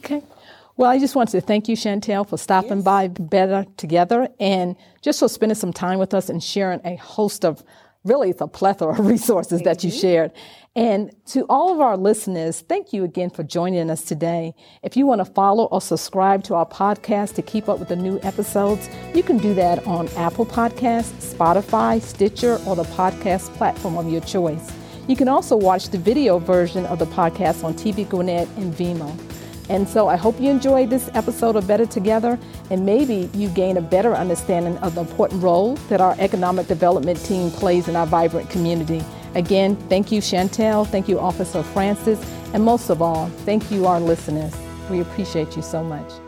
Okay. 0.00 0.22
Well, 0.76 0.90
I 0.90 0.98
just 0.98 1.14
wanted 1.14 1.32
to 1.32 1.40
thank 1.40 1.68
you, 1.68 1.76
Shantell, 1.76 2.28
for 2.28 2.36
stopping 2.36 2.78
yes. 2.78 2.84
by 2.84 3.08
Better 3.08 3.64
Together 3.76 4.28
and 4.40 4.76
just 5.02 5.20
for 5.20 5.28
spending 5.28 5.54
some 5.54 5.72
time 5.72 5.98
with 5.98 6.12
us 6.12 6.28
and 6.28 6.42
sharing 6.42 6.80
a 6.84 6.96
host 6.96 7.44
of 7.44 7.62
really 8.04 8.30
it's 8.30 8.40
a 8.40 8.46
plethora 8.48 8.98
of 8.98 9.06
resources 9.06 9.62
that 9.62 9.84
you 9.84 9.90
mm-hmm. 9.90 10.00
shared. 10.00 10.32
And 10.76 11.14
to 11.26 11.46
all 11.48 11.72
of 11.72 11.80
our 11.80 11.96
listeners, 11.96 12.62
thank 12.62 12.92
you 12.92 13.04
again 13.04 13.30
for 13.30 13.44
joining 13.44 13.90
us 13.90 14.02
today. 14.02 14.56
If 14.82 14.96
you 14.96 15.06
want 15.06 15.20
to 15.20 15.24
follow 15.24 15.66
or 15.66 15.80
subscribe 15.80 16.42
to 16.44 16.54
our 16.56 16.66
podcast 16.66 17.34
to 17.34 17.42
keep 17.42 17.68
up 17.68 17.78
with 17.78 17.88
the 17.88 17.96
new 17.96 18.18
episodes, 18.24 18.88
you 19.14 19.22
can 19.22 19.38
do 19.38 19.54
that 19.54 19.86
on 19.86 20.08
Apple 20.16 20.44
Podcasts, 20.44 21.32
Spotify, 21.32 22.02
Stitcher, 22.02 22.58
or 22.66 22.74
the 22.74 22.82
podcast 22.82 23.54
platform 23.54 23.96
of 23.96 24.10
your 24.10 24.20
choice. 24.22 24.72
You 25.06 25.14
can 25.14 25.28
also 25.28 25.54
watch 25.54 25.90
the 25.90 25.98
video 25.98 26.40
version 26.40 26.86
of 26.86 26.98
the 26.98 27.06
podcast 27.06 27.62
on 27.62 27.74
TV 27.74 28.08
Gwinnett 28.08 28.48
and 28.56 28.74
Vimeo. 28.74 29.16
And 29.68 29.88
so 29.88 30.08
I 30.08 30.16
hope 30.16 30.40
you 30.40 30.50
enjoyed 30.50 30.90
this 30.90 31.08
episode 31.14 31.54
of 31.54 31.68
Better 31.68 31.86
Together, 31.86 32.36
and 32.70 32.84
maybe 32.84 33.30
you 33.32 33.48
gain 33.50 33.76
a 33.76 33.80
better 33.80 34.14
understanding 34.14 34.76
of 34.78 34.96
the 34.96 35.02
important 35.02 35.40
role 35.40 35.76
that 35.88 36.00
our 36.00 36.16
economic 36.18 36.66
development 36.66 37.24
team 37.24 37.52
plays 37.52 37.86
in 37.86 37.94
our 37.94 38.06
vibrant 38.06 38.50
community. 38.50 39.02
Again, 39.34 39.76
thank 39.88 40.12
you, 40.12 40.20
Shantell. 40.20 40.86
Thank 40.86 41.08
you, 41.08 41.18
Officer 41.18 41.62
Francis. 41.62 42.20
And 42.52 42.64
most 42.64 42.88
of 42.90 43.02
all, 43.02 43.26
thank 43.44 43.70
you, 43.70 43.86
our 43.86 44.00
listeners. 44.00 44.54
We 44.90 45.00
appreciate 45.00 45.56
you 45.56 45.62
so 45.62 45.82
much. 45.82 46.23